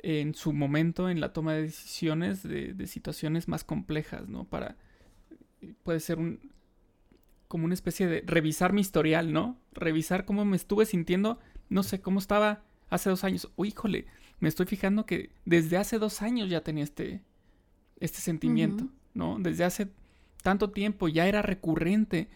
en 0.00 0.34
su 0.34 0.52
momento 0.52 1.10
en 1.10 1.20
la 1.20 1.32
toma 1.32 1.54
de 1.54 1.62
decisiones 1.62 2.42
de, 2.42 2.72
de 2.72 2.86
situaciones 2.86 3.48
más 3.48 3.64
complejas, 3.64 4.28
¿no? 4.28 4.44
Para, 4.44 4.76
puede 5.82 6.00
ser 6.00 6.18
un, 6.18 6.40
como 7.48 7.64
una 7.64 7.74
especie 7.74 8.06
de 8.06 8.22
revisar 8.26 8.72
mi 8.72 8.80
historial, 8.80 9.32
¿no? 9.32 9.58
Revisar 9.72 10.24
cómo 10.24 10.44
me 10.44 10.56
estuve 10.56 10.86
sintiendo, 10.86 11.38
no 11.68 11.82
sé, 11.82 12.00
cómo 12.00 12.18
estaba 12.18 12.62
hace 12.90 13.10
dos 13.10 13.24
años. 13.24 13.50
Uy, 13.56 13.68
híjole, 13.68 14.06
me 14.40 14.48
estoy 14.48 14.66
fijando 14.66 15.06
que 15.06 15.30
desde 15.44 15.76
hace 15.76 15.98
dos 15.98 16.22
años 16.22 16.50
ya 16.50 16.62
tenía 16.62 16.84
este, 16.84 17.22
este 18.00 18.20
sentimiento, 18.20 18.86
¿no? 19.14 19.38
Desde 19.38 19.64
hace 19.64 19.88
tanto 20.42 20.70
tiempo 20.70 21.08
ya 21.08 21.26
era 21.26 21.42
recurrente. 21.42 22.28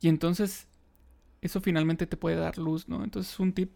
Y 0.00 0.08
entonces 0.08 0.68
eso 1.42 1.60
finalmente 1.60 2.06
te 2.06 2.16
puede 2.16 2.36
dar 2.36 2.58
luz, 2.58 2.88
¿no? 2.88 3.04
Entonces 3.04 3.38
un 3.38 3.52
tip 3.52 3.70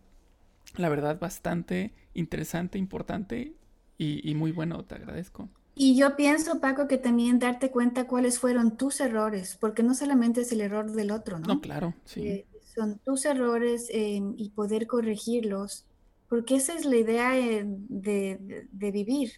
la 0.76 0.88
verdad, 0.88 1.18
bastante 1.18 1.92
interesante, 2.14 2.78
importante 2.78 3.54
y, 3.98 4.34
muy 4.34 4.50
bueno, 4.50 4.82
te 4.84 4.94
agradezco. 4.94 5.50
Y 5.74 5.96
yo 5.96 6.16
pienso, 6.16 6.60
Paco, 6.60 6.88
que 6.88 6.98
también 6.98 7.38
darte 7.38 7.70
cuenta 7.70 8.06
cuáles 8.06 8.38
fueron 8.38 8.76
tus 8.76 9.00
errores, 9.00 9.56
porque 9.58 9.82
no 9.82 9.94
solamente 9.94 10.42
es 10.42 10.52
el 10.52 10.60
error 10.60 10.90
del 10.92 11.10
otro, 11.10 11.38
¿no? 11.38 11.46
No, 11.46 11.60
claro, 11.60 11.94
sí. 12.04 12.26
Eh, 12.26 12.46
son 12.74 12.98
tus 12.98 13.24
errores 13.24 13.88
em, 13.90 14.34
y 14.36 14.50
poder 14.50 14.86
corregirlos, 14.86 15.86
porque 16.28 16.56
esa 16.56 16.74
es 16.74 16.84
la 16.84 16.96
idea 16.96 17.38
eh, 17.38 17.64
de, 17.64 18.60
vivir, 18.72 19.32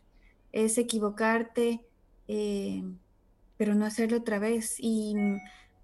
es 0.53 0.79
equivocarte, 0.79 1.81
em, 2.29 2.99
pero 3.57 3.75
no 3.75 3.87
hacerlo 3.87 4.19
otra 4.19 4.39
vez. 4.39 4.77
Y 4.79 5.15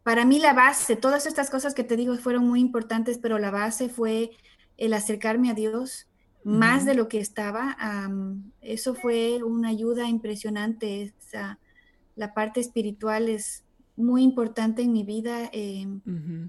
para 0.02 0.24
mí 0.24 0.40
la 0.40 0.54
base, 0.54 0.96
todas 0.96 1.26
estas 1.26 1.50
cosas 1.50 1.74
que 1.74 1.84
te 1.84 1.96
digo 1.96 2.16
fueron 2.16 2.46
muy 2.46 2.60
importantes, 2.60 3.18
pero 3.18 3.38
la 3.38 3.50
base 3.50 3.88
fue 3.88 4.32
el 4.76 4.92
acercarme 4.92 5.50
a 5.50 5.54
Dios 5.54 6.07
más 6.48 6.86
de 6.86 6.94
lo 6.94 7.08
que 7.08 7.20
estaba. 7.20 7.76
eso 8.62 8.94
fue 8.94 9.42
una 9.42 9.68
ayuda 9.68 10.08
impresionante. 10.08 11.12
la 12.16 12.34
parte 12.34 12.60
espiritual 12.60 13.28
es 13.28 13.64
muy 13.96 14.22
importante 14.22 14.82
en 14.82 14.92
mi 14.92 15.02
vida 15.02 15.50
em, 15.52 16.00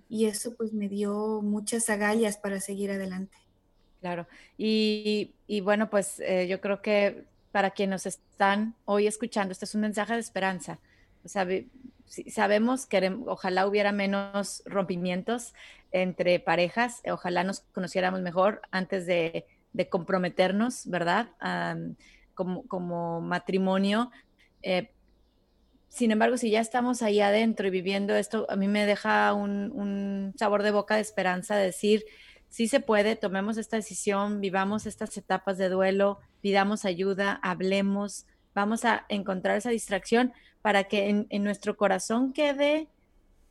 y 0.07 0.25
eso 0.25 0.55
pues 0.55 0.71
me 0.71 0.87
dio 0.87 1.41
muchas 1.41 1.89
agallas 1.89 2.37
para 2.37 2.59
seguir 2.61 2.91
adelante. 2.91 3.37
Claro, 3.99 4.27
y, 4.57 5.33
bueno, 5.63 5.89
pues 5.89 6.21
eh, 6.21 6.47
yo 6.47 6.61
creo 6.61 6.81
que 6.81 7.25
para 7.51 7.71
quienes 7.71 7.91
nos 7.91 8.05
están 8.05 8.75
hoy 8.85 9.07
escuchando, 9.07 9.51
este 9.51 9.65
es 9.65 9.75
un 9.75 9.81
mensaje 9.81 10.13
de 10.13 10.19
esperanza. 10.19 10.79
sabemos 12.27 12.85
que 12.85 13.17
ojalá 13.25 13.67
hubiera 13.67 13.91
menos 13.91 14.63
rompimientos 14.65 15.53
entre 15.91 16.39
parejas, 16.39 17.01
ojalá 17.11 17.43
nos 17.43 17.61
conociéramos 17.73 18.21
mejor 18.21 18.61
antes 18.71 19.05
de, 19.05 19.45
comprometernos, 19.89 20.87
¿verdad? 20.87 21.29
como, 22.35 23.21
matrimonio. 23.21 24.11
Eh, 24.61 24.91
sin 25.89 26.11
embargo, 26.11 26.37
si 26.37 26.51
ya 26.51 26.61
estamos 26.61 27.01
ahí 27.01 27.19
adentro 27.19 27.67
y 27.67 27.71
viviendo 27.71 28.15
esto, 28.15 28.45
a 28.49 28.55
mí 28.55 28.67
me 28.67 28.85
deja 28.85 29.33
un, 29.33 30.33
sabor 30.37 30.63
de 30.63 30.71
boca 30.71 30.95
de 30.95 31.01
esperanza 31.01 31.55
de 31.55 31.65
decir, 31.65 32.05
sí 32.47 32.67
se 32.67 32.79
puede, 32.79 33.15
tomemos 33.15 33.57
esta 33.57 33.75
decisión, 33.77 34.39
vivamos 34.39 34.85
estas 34.85 35.17
etapas 35.17 35.57
de 35.57 35.69
duelo, 35.69 36.19
pidamos 36.41 36.85
ayuda, 36.85 37.39
hablemos, 37.41 38.27
vamos 38.53 38.85
a 38.85 39.05
encontrar 39.09 39.57
esa 39.57 39.71
distracción 39.71 40.31
para 40.61 40.85
que 40.85 41.25
en, 41.29 41.43
nuestro 41.43 41.75
corazón 41.75 42.33
quede, 42.33 42.87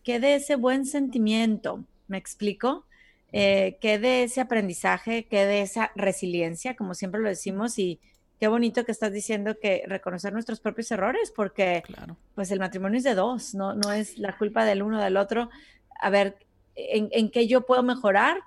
quede 0.02 0.36
ese 0.36 0.56
buen 0.56 0.86
sentimiento, 0.86 1.84
¿me 2.06 2.18
explico? 2.18 2.86
Eh, 3.32 3.76
quede 3.80 4.22
ese 4.22 4.40
aprendizaje, 4.40 5.26
quede 5.26 5.60
esa 5.60 5.92
resiliencia, 5.94 6.76
como 6.76 6.94
siempre 6.94 7.20
lo 7.20 7.28
decimos, 7.28 7.78
y 7.78 8.00
qué 8.40 8.48
bonito 8.48 8.84
que 8.84 8.92
estás 8.92 9.12
diciendo 9.12 9.58
que 9.60 9.82
reconocer 9.86 10.32
nuestros 10.32 10.60
propios 10.60 10.90
errores, 10.90 11.32
porque 11.34 11.82
pues 12.34 12.50
el 12.50 12.60
matrimonio 12.60 12.98
es 12.98 13.04
de 13.04 13.14
dos, 13.14 13.54
no, 13.54 13.74
no 13.74 13.92
es 13.92 14.18
la 14.18 14.36
culpa 14.36 14.64
del 14.64 14.82
uno 14.82 14.98
o 14.98 15.02
del 15.02 15.16
otro. 15.16 15.50
A 16.00 16.10
ver, 16.10 16.36
¿en, 16.74 17.08
¿en, 17.12 17.30
qué 17.30 17.46
yo 17.46 17.66
puedo 17.66 17.82
mejorar 17.82 18.38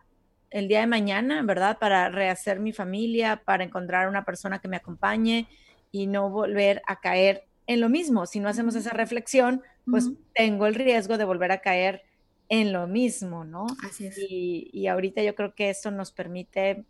el 0.50 0.68
día 0.68 0.80
de 0.80 0.88
mañana, 0.88 1.42
verdad? 1.44 1.78
Para 1.78 2.10
rehacer 2.10 2.60
mi 2.60 2.74
familia, 2.74 3.42
para 3.46 3.64
encontrar 3.64 4.08
una 4.08 4.26
persona 4.26 4.60
que 4.60 4.68
me 4.68 4.78
acompañe 4.78 5.48
y 5.92 6.08
no 6.08 6.30
volver 6.30 6.82
a 6.88 7.00
caer 7.00 7.44
en 7.68 7.82
lo 7.82 7.90
mismo. 7.90 8.26
Si 8.26 8.40
no 8.40 8.50
hacemos 8.50 8.76
esa 8.76 8.92
reflexión, 8.92 9.62
pues 9.86 10.10
tengo 10.34 10.68
el 10.68 10.76
riesgo 10.76 11.18
de 11.18 11.26
volver 11.26 11.52
a 11.52 11.62
caer 11.62 12.04
en 12.52 12.74
lo 12.74 12.86
mismo, 12.86 13.46
¿no? 13.46 13.66
Así 13.82 14.08
es. 14.08 14.18
Y, 14.18 14.70
y 14.74 14.88
ahorita 14.88 15.24
yo 15.24 15.36
creo 15.36 15.56
que 15.56 15.70
eso 15.70 15.90
nos 15.90 16.12
permite 16.12 16.84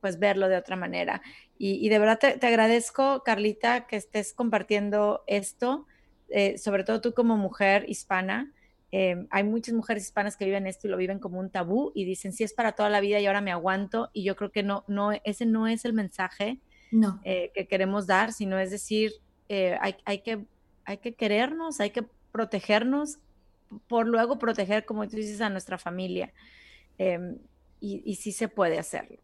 pues 0.00 0.18
verlo 0.18 0.48
de 0.48 0.56
otra 0.56 0.74
manera. 0.74 1.22
Y, 1.58 1.88
de 1.88 1.98
verdad 2.00 2.18
te, 2.18 2.46
agradezco, 2.46 3.22
Carlita, 3.24 3.86
que 3.86 3.96
estés 3.96 4.34
compartiendo 4.34 5.22
esto, 5.28 5.86
eh, 6.28 6.58
sobre 6.58 6.82
todo 6.82 7.00
tú 7.00 7.14
como 7.14 7.36
mujer 7.36 7.84
hispana. 7.88 8.52
Eh, 8.90 9.26
hay 9.30 9.44
muchas 9.44 9.74
mujeres 9.74 10.02
hispanas 10.02 10.36
que 10.36 10.44
viven 10.44 10.66
esto 10.66 10.88
y 10.88 10.90
lo 10.90 10.96
viven 10.96 11.20
como 11.20 11.38
un 11.38 11.50
tabú 11.50 11.92
y 11.94 12.04
dicen, 12.04 12.32
sí 12.32 12.42
es 12.42 12.52
para 12.52 12.72
toda 12.72 12.90
la 12.90 13.00
vida 13.00 13.20
y 13.20 13.26
ahora 13.26 13.40
me 13.40 13.52
aguanto. 13.52 14.10
Y 14.12 14.24
yo 14.24 14.34
creo 14.34 14.50
que 14.50 14.64
no, 14.64 14.84
no 14.88 15.12
ese 15.24 15.46
no 15.46 15.68
es 15.68 15.84
el 15.84 15.92
mensaje 15.92 16.58
no. 16.90 17.20
Eh, 17.24 17.52
que 17.54 17.68
queremos 17.68 18.08
dar, 18.08 18.32
sino 18.32 18.58
es 18.58 18.72
decir, 18.72 19.12
hay, 19.48 19.96
hay, 20.04 20.18
que, 20.22 20.44
hay 20.84 20.98
que 20.98 21.14
querernos, 21.14 21.78
hay 21.80 21.90
que 21.90 22.04
protegernos, 22.32 23.18
por 23.88 24.06
luego 24.06 24.38
proteger, 24.38 24.84
como 24.84 25.06
tú 25.08 25.16
dices, 25.16 25.40
a 25.40 25.50
nuestra 25.50 25.78
familia. 25.78 26.32
Em, 26.98 27.38
y, 27.80 28.16
sí 28.16 28.32
se 28.32 28.48
puede 28.48 28.78
hacerlo. 28.78 29.18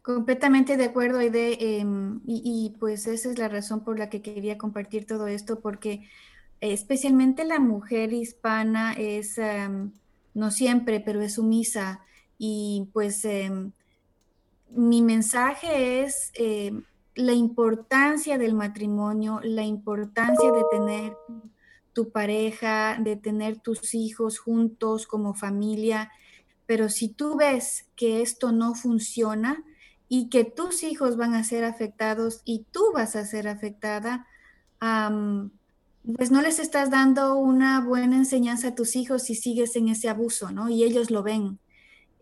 Completamente 0.00 0.76
de 0.76 0.84
acuerdo, 0.84 1.18
Aide, 1.18 1.80
em, 1.80 2.20
y, 2.26 2.74
pues 2.78 3.06
esa 3.06 3.30
es 3.30 3.38
la 3.38 3.48
razón 3.48 3.84
por 3.84 3.98
la 3.98 4.08
que 4.08 4.22
quería 4.22 4.56
compartir 4.56 5.06
todo 5.06 5.26
esto, 5.26 5.60
porque 5.60 6.08
especialmente 6.60 7.44
la 7.44 7.58
mujer 7.58 8.12
hispana 8.12 8.92
es, 8.92 9.38
em, 9.38 9.92
no 10.34 10.50
siempre, 10.50 11.00
pero 11.00 11.20
es 11.20 11.34
sumisa, 11.34 12.00
y 12.38 12.88
pues 12.92 13.26
mi 14.70 15.02
mensaje 15.02 16.02
es 16.02 16.32
la 17.16 17.32
importancia 17.32 18.38
del 18.38 18.54
matrimonio, 18.54 19.40
la 19.42 19.64
importancia 19.64 20.52
de 20.52 20.62
tener 20.70 21.16
tu 21.96 22.10
pareja, 22.10 22.98
de 23.00 23.16
tener 23.16 23.56
tus 23.56 23.94
hijos 23.94 24.38
juntos 24.38 25.06
como 25.06 25.32
familia, 25.32 26.12
pero 26.66 26.90
si 26.90 27.08
tú 27.08 27.36
ves 27.36 27.86
que 27.96 28.20
esto 28.20 28.52
no 28.52 28.74
funciona, 28.74 29.64
y 30.08 30.28
que 30.28 30.44
tus 30.44 30.82
hijos 30.82 31.16
van 31.16 31.34
a 31.34 31.44
ser 31.44 31.64
afectados 31.64 32.42
y 32.44 32.64
tú 32.70 32.92
vas 32.94 33.16
a 33.16 33.24
ser 33.24 33.48
afectada, 33.48 34.26
pues 34.78 36.30
no 36.30 36.42
les 36.42 36.58
estás 36.58 36.90
dando 36.90 37.36
una 37.36 37.80
buena 37.80 38.16
enseñanza 38.16 38.68
a 38.68 38.74
tus 38.74 38.94
hijos 38.94 39.24
si 39.24 39.34
sigues 39.34 39.74
en 39.74 39.88
ese 39.88 40.08
abuso, 40.08 40.52
¿no? 40.52 40.68
Y 40.68 40.84
ellos 40.84 41.10
lo 41.10 41.22
ven. 41.22 41.58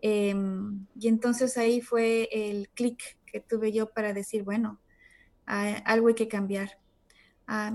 Em, 0.01 0.87
y 0.99 1.07
entonces 1.07 1.57
ahí 1.57 1.81
fue 1.81 2.29
el 2.31 2.69
clic 2.69 3.17
que 3.25 3.39
tuve 3.39 3.71
yo 3.71 3.87
para 3.91 4.13
decir, 4.13 4.43
bueno, 4.43 4.79
algo 5.45 6.07
hay 6.07 6.15
que 6.15 6.27
cambiar. 6.27 6.79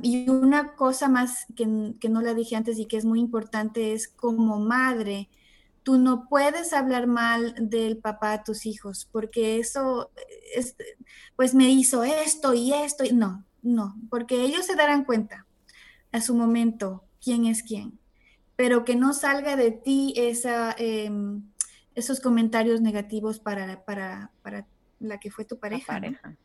Y 0.03 0.29
una 0.29 0.75
cosa 0.75 1.09
más 1.09 1.47
que, 1.55 1.95
que, 2.01 2.09
no 2.09 2.23
la 2.23 2.35
dije 2.35 2.57
antes 2.57 2.79
y 2.79 2.87
que 2.87 2.97
es 2.97 3.05
muy 3.05 3.21
importante 3.21 3.93
es 3.93 4.09
como 4.09 4.59
madre, 4.59 5.29
tú 5.83 5.99
no 5.99 6.29
puedes 6.29 6.73
hablar 6.73 7.07
mal 7.07 7.55
del 7.59 7.99
papá 7.99 8.33
a 8.33 8.45
tus 8.45 8.67
hijos, 8.67 9.09
porque 9.11 9.59
eso, 9.59 10.11
pues 11.37 11.55
me 11.55 11.71
hizo 11.71 12.05
esto 12.05 12.55
y 12.55 12.73
esto. 12.73 13.05
Y, 13.05 13.13
no, 13.13 13.45
no, 13.63 13.97
porque 14.09 14.43
ellos 14.43 14.67
se 14.67 14.77
darán 14.77 15.05
cuenta 15.05 15.47
a 16.13 16.21
su 16.21 16.35
momento 16.35 17.05
quién 17.23 17.47
es 17.47 17.63
quién, 17.63 17.99
pero 18.57 18.85
que 18.85 18.97
no 18.97 19.13
salga 19.15 19.57
de 19.57 19.71
ti 19.71 20.15
esa, 20.17 20.75
em, 20.79 21.43
esos 21.95 22.21
comentarios 22.21 22.81
negativos 22.81 23.39
para, 23.39 23.85
para, 23.85 24.31
para, 24.43 24.67
la 24.99 25.19
que 25.19 25.31
fue 25.31 25.45
tu 25.45 25.59
pareja. 25.59 25.95
pareja. 25.95 26.37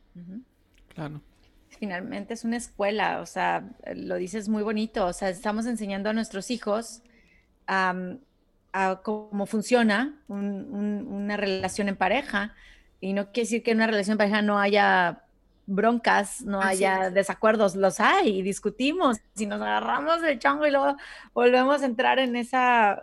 Claro. 0.94 1.22
Finalmente 1.70 2.34
es 2.34 2.46
una 2.46 2.58
escuela, 2.58 3.20
o 3.22 3.26
sea, 3.26 3.70
lo 3.96 4.16
dices 4.16 4.48
muy 4.48 4.64
bonito, 4.64 5.06
o 5.06 5.14
sea, 5.14 5.30
estamos 5.30 5.66
enseñando 5.66 6.10
a 6.10 6.14
nuestros 6.14 6.50
hijos 6.50 7.02
a 7.68 9.02
cómo 9.04 9.46
funciona 9.46 10.20
una 10.28 11.38
relación 11.38 11.90
en 11.90 11.96
pareja. 11.96 12.54
Y 13.02 13.14
no 13.14 13.32
quiere 13.32 13.46
decir 13.46 13.64
que 13.64 13.72
en 13.72 13.78
una 13.78 13.88
relación 13.88 14.14
en 14.14 14.18
pareja 14.18 14.42
no 14.42 14.60
haya 14.60 15.24
broncas, 15.68 16.42
no 16.42 16.62
haya 16.62 17.10
desacuerdos, 17.10 17.76
los 17.76 18.00
hay, 18.00 18.40
y 18.40 18.42
discutimos, 18.42 19.18
si 19.36 19.46
nos 19.46 19.62
agarramos 19.62 20.24
el 20.24 20.40
chango 20.40 20.68
y 20.68 20.72
luego 20.72 20.96
volvemos 21.34 21.82
a 21.82 21.86
entrar 21.86 22.20
en 22.20 22.36
esa, 22.36 23.00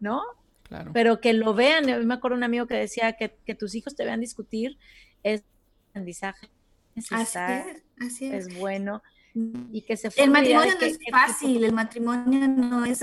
¿no? 0.00 0.22
Claro. 0.64 0.90
Pero 0.92 1.20
que 1.20 1.32
lo 1.32 1.54
vean, 1.54 2.06
me 2.06 2.14
acuerdo 2.14 2.36
un 2.36 2.44
amigo 2.44 2.66
que 2.66 2.74
decía 2.74 3.14
que, 3.14 3.54
tus 3.54 3.74
hijos 3.74 3.94
te 3.94 4.04
vean 4.04 4.20
discutir 4.20 4.78
es 5.22 5.42
aprendizaje. 5.90 6.48
Así 7.10 7.38
es, 7.38 7.82
así 7.98 8.26
es. 8.26 8.46
Es 8.46 8.58
bueno 8.58 9.02
y 9.72 9.82
que 9.82 9.96
se 9.96 10.08
El 10.16 10.30
matrimonio 10.30 10.74
no 10.80 10.86
es 10.86 10.98
fácil, 11.10 11.64
el 11.64 11.72
matrimonio 11.72 12.48
no 12.48 12.84
es, 12.84 13.00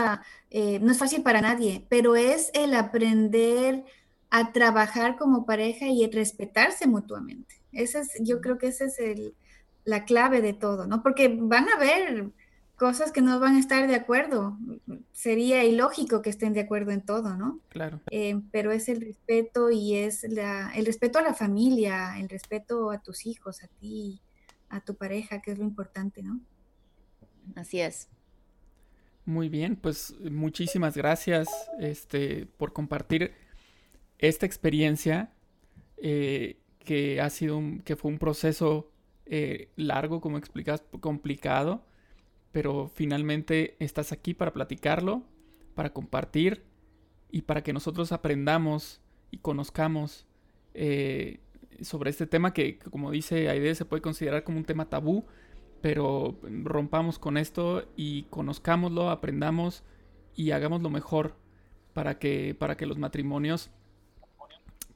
eh, 0.49 0.79
no 0.79 0.91
es 0.91 0.97
fácil 0.97 1.23
para 1.23 1.41
nadie, 1.41 1.85
pero 1.89 2.15
es 2.15 2.51
el 2.53 2.73
aprender 2.73 3.85
a 4.29 4.51
trabajar 4.51 5.17
como 5.17 5.45
pareja 5.45 5.87
y 5.87 6.09
respetarse 6.09 6.87
mutuamente. 6.87 7.61
Ese 7.71 7.99
es, 7.99 8.11
yo 8.21 8.41
creo 8.41 8.57
que 8.57 8.67
esa 8.67 8.85
es 8.85 8.99
el, 8.99 9.35
la 9.85 10.03
clave 10.03 10.41
de 10.41 10.53
todo, 10.53 10.87
¿no? 10.87 11.03
Porque 11.03 11.37
van 11.39 11.69
a 11.69 11.75
haber 11.75 12.31
cosas 12.75 13.11
que 13.11 13.21
no 13.21 13.39
van 13.39 13.55
a 13.55 13.59
estar 13.59 13.87
de 13.87 13.95
acuerdo. 13.95 14.57
Sería 15.13 15.63
ilógico 15.63 16.21
que 16.21 16.29
estén 16.29 16.53
de 16.53 16.61
acuerdo 16.61 16.91
en 16.91 17.01
todo, 17.01 17.35
¿no? 17.37 17.59
Claro. 17.69 18.01
Eh, 18.11 18.41
pero 18.51 18.71
es 18.71 18.89
el 18.89 19.01
respeto 19.01 19.71
y 19.71 19.95
es 19.95 20.23
la, 20.23 20.71
el 20.75 20.85
respeto 20.85 21.19
a 21.19 21.21
la 21.21 21.33
familia, 21.33 22.19
el 22.19 22.29
respeto 22.29 22.91
a 22.91 23.01
tus 23.01 23.25
hijos, 23.25 23.63
a 23.63 23.67
ti, 23.79 24.21
a 24.69 24.81
tu 24.81 24.95
pareja, 24.95 25.41
que 25.41 25.51
es 25.51 25.57
lo 25.57 25.63
importante, 25.63 26.21
¿no? 26.21 26.41
Así 27.55 27.79
es. 27.79 28.09
Muy 29.25 29.49
bien, 29.49 29.75
pues 29.75 30.13
muchísimas 30.29 30.95
gracias 30.95 31.47
este, 31.79 32.45
por 32.45 32.73
compartir 32.73 33.33
esta 34.19 34.45
experiencia 34.45 35.31
eh, 35.97 36.59
que 36.79 37.19
ha 37.19 37.29
sido 37.29 37.57
un, 37.57 37.79
que 37.79 37.95
fue 37.95 38.11
un 38.11 38.19
proceso 38.19 38.91
eh, 39.25 39.69
largo, 39.75 40.21
como 40.21 40.37
explicas, 40.37 40.83
complicado, 40.99 41.83
pero 42.55 42.89
finalmente 42.95 43.75
estás 43.79 44.13
aquí 44.13 44.33
para 44.33 44.53
platicarlo, 44.53 45.23
para 45.73 45.91
compartir 45.91 46.63
y 47.29 47.41
para 47.41 47.61
que 47.63 47.73
nosotros 47.73 48.13
aprendamos 48.13 49.01
y 49.29 49.39
conozcamos 49.39 50.25
eh, 50.73 51.41
sobre 51.81 52.11
este 52.11 52.27
tema 52.27 52.53
que, 52.53 52.79
como 52.79 53.11
dice 53.11 53.49
Aide, 53.49 53.75
se 53.75 53.83
puede 53.83 54.01
considerar 54.01 54.45
como 54.45 54.57
un 54.57 54.63
tema 54.63 54.87
tabú, 54.87 55.25
pero 55.81 56.39
rompamos 56.41 57.19
con 57.19 57.35
esto 57.35 57.89
y 57.97 58.23
conozcámoslo, 58.29 59.09
aprendamos 59.09 59.83
y 60.33 60.51
hagamos 60.51 60.81
lo 60.81 60.89
mejor 60.89 61.35
para 61.91 62.19
que, 62.19 62.55
para 62.57 62.77
que 62.77 62.85
los 62.85 62.97
matrimonios, 62.97 63.69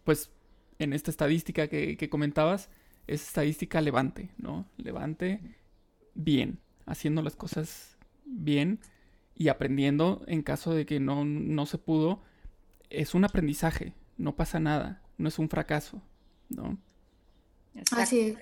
pues 0.06 0.32
en 0.78 0.94
esta 0.94 1.12
estadística 1.12 1.68
que, 1.68 1.98
que 1.98 2.10
comentabas, 2.10 2.70
es 3.06 3.22
estadística 3.28 3.82
levante, 3.82 4.30
¿no? 4.38 4.66
Levante 4.78 5.42
bien, 6.14 6.62
haciendo 6.90 7.22
las 7.22 7.36
cosas 7.36 7.98
bien 8.26 8.80
y 9.36 9.48
aprendiendo 9.48 10.24
en 10.28 10.44
caso 10.44 10.74
de 10.74 10.86
que 10.86 11.00
no, 11.00 11.24
no 11.24 11.66
se 11.66 11.78
pudo. 11.78 12.22
Es 12.90 13.16
un 13.16 13.24
aprendizaje, 13.24 13.94
no 14.18 14.36
pasa 14.36 14.60
nada, 14.60 15.02
no 15.18 15.30
es 15.30 15.40
un 15.40 15.50
fracaso, 15.50 16.02
¿no? 16.50 16.78
Así 17.96 18.36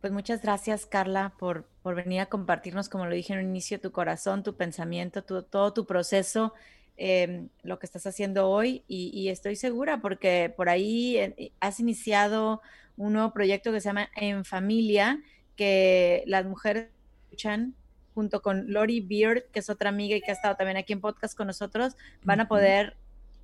Pues 0.00 0.12
muchas 0.12 0.42
gracias, 0.42 0.86
Carla, 0.86 1.34
por, 1.38 1.68
por, 1.82 1.94
venir 1.94 2.20
a 2.20 2.26
compartirnos, 2.26 2.88
como 2.88 3.06
lo 3.06 3.14
dije 3.14 3.34
en 3.34 3.40
un 3.40 3.44
inicio, 3.44 3.80
tu 3.80 3.92
corazón, 3.92 4.42
tu 4.42 4.56
pensamiento, 4.56 5.22
todo 5.22 5.72
tu 5.72 5.86
proceso, 5.86 6.54
em, 6.96 7.50
lo 7.62 7.78
que 7.78 7.86
estás 7.86 8.06
haciendo 8.06 8.48
hoy. 8.48 8.82
Y, 8.88 9.10
y, 9.14 9.28
estoy 9.28 9.54
segura 9.54 10.00
porque 10.00 10.52
por 10.56 10.68
ahí 10.68 11.18
eh, 11.18 11.52
has 11.60 11.78
iniciado 11.78 12.62
un 12.96 13.12
nuevo 13.12 13.32
proyecto 13.32 13.70
que 13.70 13.80
se 13.80 13.88
llama 13.90 14.08
En 14.16 14.44
Familia, 14.44 15.22
que 15.54 16.24
las 16.26 16.46
mujeres 16.46 16.88
escuchan 17.32 17.74
junto 18.14 18.42
con 18.42 18.70
Lori 18.70 19.00
Beard, 19.00 19.44
que 19.52 19.60
es 19.60 19.70
otra 19.70 19.88
amiga 19.88 20.14
y 20.14 20.20
que 20.20 20.30
ha 20.30 20.34
estado 20.34 20.54
también 20.54 20.76
aquí 20.76 20.92
en 20.92 21.00
podcast 21.00 21.34
con 21.34 21.46
nosotros, 21.46 21.96
van 22.24 22.40
a 22.40 22.48
poder 22.48 22.96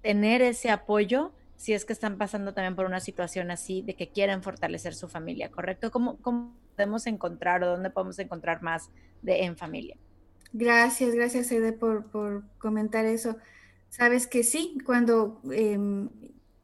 tener 0.03 0.43
ese 0.43 0.71
apoyo 0.71 1.33
si 1.57 1.73
es 1.73 1.87
que 1.87 1.95
están 1.95 2.19
pasando 2.19 2.53
también 2.53 2.77
por 2.77 2.85
una 2.85 3.01
situación 3.01 3.51
así 3.51 3.83
de 3.83 3.95
que 3.95 4.11
quieren 4.11 4.43
fortalecer 4.43 4.95
su 4.95 5.09
familia, 5.09 5.51
¿correcto? 5.51 5.91
¿Cómo, 5.91 6.19
cómo 6.19 6.55
podemos 6.77 7.07
encontrar 7.07 7.65
o 7.65 7.69
dónde 7.69 7.91
podemos 7.91 8.19
encontrar 8.19 8.63
más 8.63 8.91
de 9.23 9.45
En 9.45 9.57
Familia? 9.57 9.97
Gracias, 10.53 11.15
gracias 11.15 11.51
Ede 11.51 11.73
por, 11.73 12.11
por 12.11 12.45
comentar 12.59 13.07
eso. 13.07 13.39
Sabes 13.89 14.27
que 14.27 14.45
sí, 14.45 14.77
cuando 14.85 15.41
em, 15.51 16.11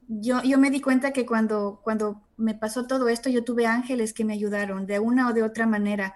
yo, 0.07 0.43
yo 0.43 0.59
me 0.59 0.69
di 0.69 0.79
cuenta 0.79 1.11
que 1.11 1.25
cuando, 1.25 1.81
cuando 1.83 2.21
me 2.37 2.53
pasó 2.53 2.85
todo 2.85 3.09
esto, 3.09 3.29
yo 3.29 3.43
tuve 3.43 3.65
ángeles 3.65 4.13
que 4.13 4.25
me 4.25 4.33
ayudaron 4.33 4.85
de 4.85 4.99
una 4.99 5.27
o 5.27 5.33
de 5.33 5.41
otra 5.41 5.65
manera. 5.65 6.15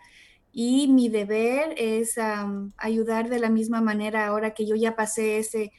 Y 0.52 0.88
mi 0.88 1.10
deber 1.10 1.74
es 1.78 2.16
ayudar 2.78 3.30
de 3.30 3.40
la 3.40 3.50
misma 3.50 3.82
manera 3.82 4.28
ahora 4.28 4.54
que 4.54 4.66
yo 4.66 4.76
ya 4.76 4.96
pasé 4.96 5.38
ese 5.38 5.72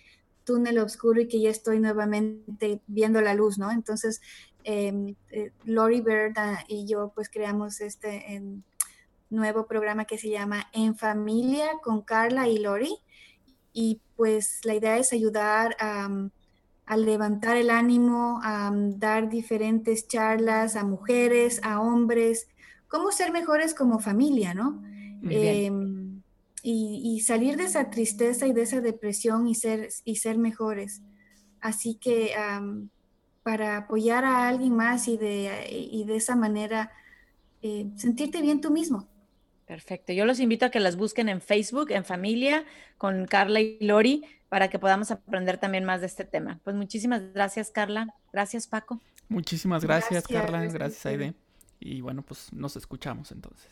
túnel 0.44 0.78
oscuro 0.78 1.20
y 1.20 1.28
que 1.28 1.40
ya 1.40 1.50
estoy 1.50 1.80
nuevamente 1.80 2.80
viendo 2.87 3.20
la 3.20 3.35
luz, 3.35 3.59
¿no? 3.59 3.70
Entonces, 3.70 4.20
eh, 4.64 5.14
Lori 5.64 6.00
Bird 6.00 6.37
y 6.68 6.87
yo 6.87 7.12
pues 7.14 7.28
creamos 7.28 7.80
este 7.80 8.42
nuevo 9.28 9.66
programa 9.66 10.04
que 10.04 10.18
se 10.18 10.30
llama 10.30 10.68
En 10.72 10.96
Familia 10.96 11.78
con 11.83 12.02
Carla 12.02 12.48
y 12.48 12.59
Lori. 12.59 12.96
Y 13.72 14.00
pues 14.16 14.61
la 14.64 14.74
idea 14.74 14.98
es 14.98 15.12
ayudar 15.12 15.76
a 15.80 16.30
a 16.90 16.96
levantar 16.96 17.56
el 17.56 17.70
ánimo, 17.70 18.40
a 18.42 18.68
dar 18.74 19.28
diferentes 19.28 20.09
charlas 20.09 20.74
a 20.74 20.83
mujeres, 20.83 21.61
a 21.62 21.80
hombres, 21.80 22.48
cómo 22.90 23.12
ser 23.12 23.33
mejores 23.33 23.72
como 23.72 24.00
familia, 24.00 24.53
¿no? 24.53 24.83
Em, 25.22 26.20
y, 26.62 27.20
salir 27.20 27.57
de 27.57 27.64
esa 27.64 27.88
tristeza 27.88 28.46
y 28.46 28.53
de 28.53 28.62
esa 28.62 28.83
depresión 28.83 29.46
y 29.46 29.55
ser, 29.55 29.88
y 30.05 30.16
ser 30.16 30.37
mejores. 30.37 31.00
Así 31.61 31.94
que 31.94 32.33
para 33.42 33.79
apoyar 33.79 34.24
a 34.24 34.48
alguien 34.48 34.76
más 34.76 35.09
y 35.09 35.16
de, 35.16 35.66
y 35.70 36.05
de 36.05 36.16
esa 36.16 36.37
manera 36.37 36.92
eh, 37.62 37.87
sentirte 37.96 38.42
bien 38.42 38.61
tú 38.61 38.70
mismo. 38.70 39.09
Perfecto. 39.66 40.12
Yo 40.12 40.24
los 40.24 40.40
invito 40.40 40.66
a 40.66 40.70
que 40.70 40.81
las 40.81 40.96
busquen 40.96 41.29
en 41.29 41.40
Facebook, 41.40 41.92
en 41.92 42.05
familia, 42.05 42.64
con 42.98 43.26
Carla 43.26 43.61
y 43.61 43.79
Lori 43.81 44.24
para 44.48 44.68
que 44.68 44.81
podamos 44.81 45.12
aprender 45.12 45.59
también 45.59 45.85
más 45.85 46.00
de 46.00 46.09
este 46.09 46.24
tema. 46.24 46.59
Pues 46.64 46.74
muchísimas 46.74 47.33
gracias, 47.33 47.70
Carla. 47.70 48.12
Gracias, 48.33 48.66
Paco. 48.66 49.00
Muchísimas 49.29 49.85
gracias, 49.85 50.26
Carla. 50.26 50.64
Gracias, 50.66 51.07
Aide. 51.07 51.35
Y 51.81 52.03
bueno, 52.03 52.23
pues 52.23 52.53
nos 52.53 52.77
escuchamos 52.77 53.33
entonces. 53.33 53.69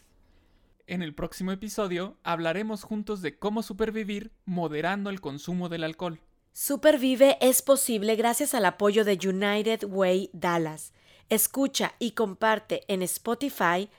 En 0.86 1.02
el 1.02 1.14
próximo 1.14 1.52
episodio 1.52 2.16
hablaremos 2.24 2.82
juntos 2.82 3.20
de 3.20 3.38
cómo 3.38 3.62
supervivir 3.62 4.32
moderando 4.46 5.10
el 5.10 5.20
consumo 5.20 5.68
del 5.68 5.84
alcohol. 5.84 6.18
Supervive 6.54 7.36
es 7.40 7.60
posible 7.62 8.16
gracias 8.16 8.54
al 8.54 8.64
apoyo 8.64 9.04
de 9.04 9.18
United 9.22 9.84
Way 9.84 10.30
Dallas. 10.32 10.94
Escucha 11.28 11.92
y 11.98 12.12
comparte 12.12 12.84
en 12.88 13.02
Spotify, 13.02 13.90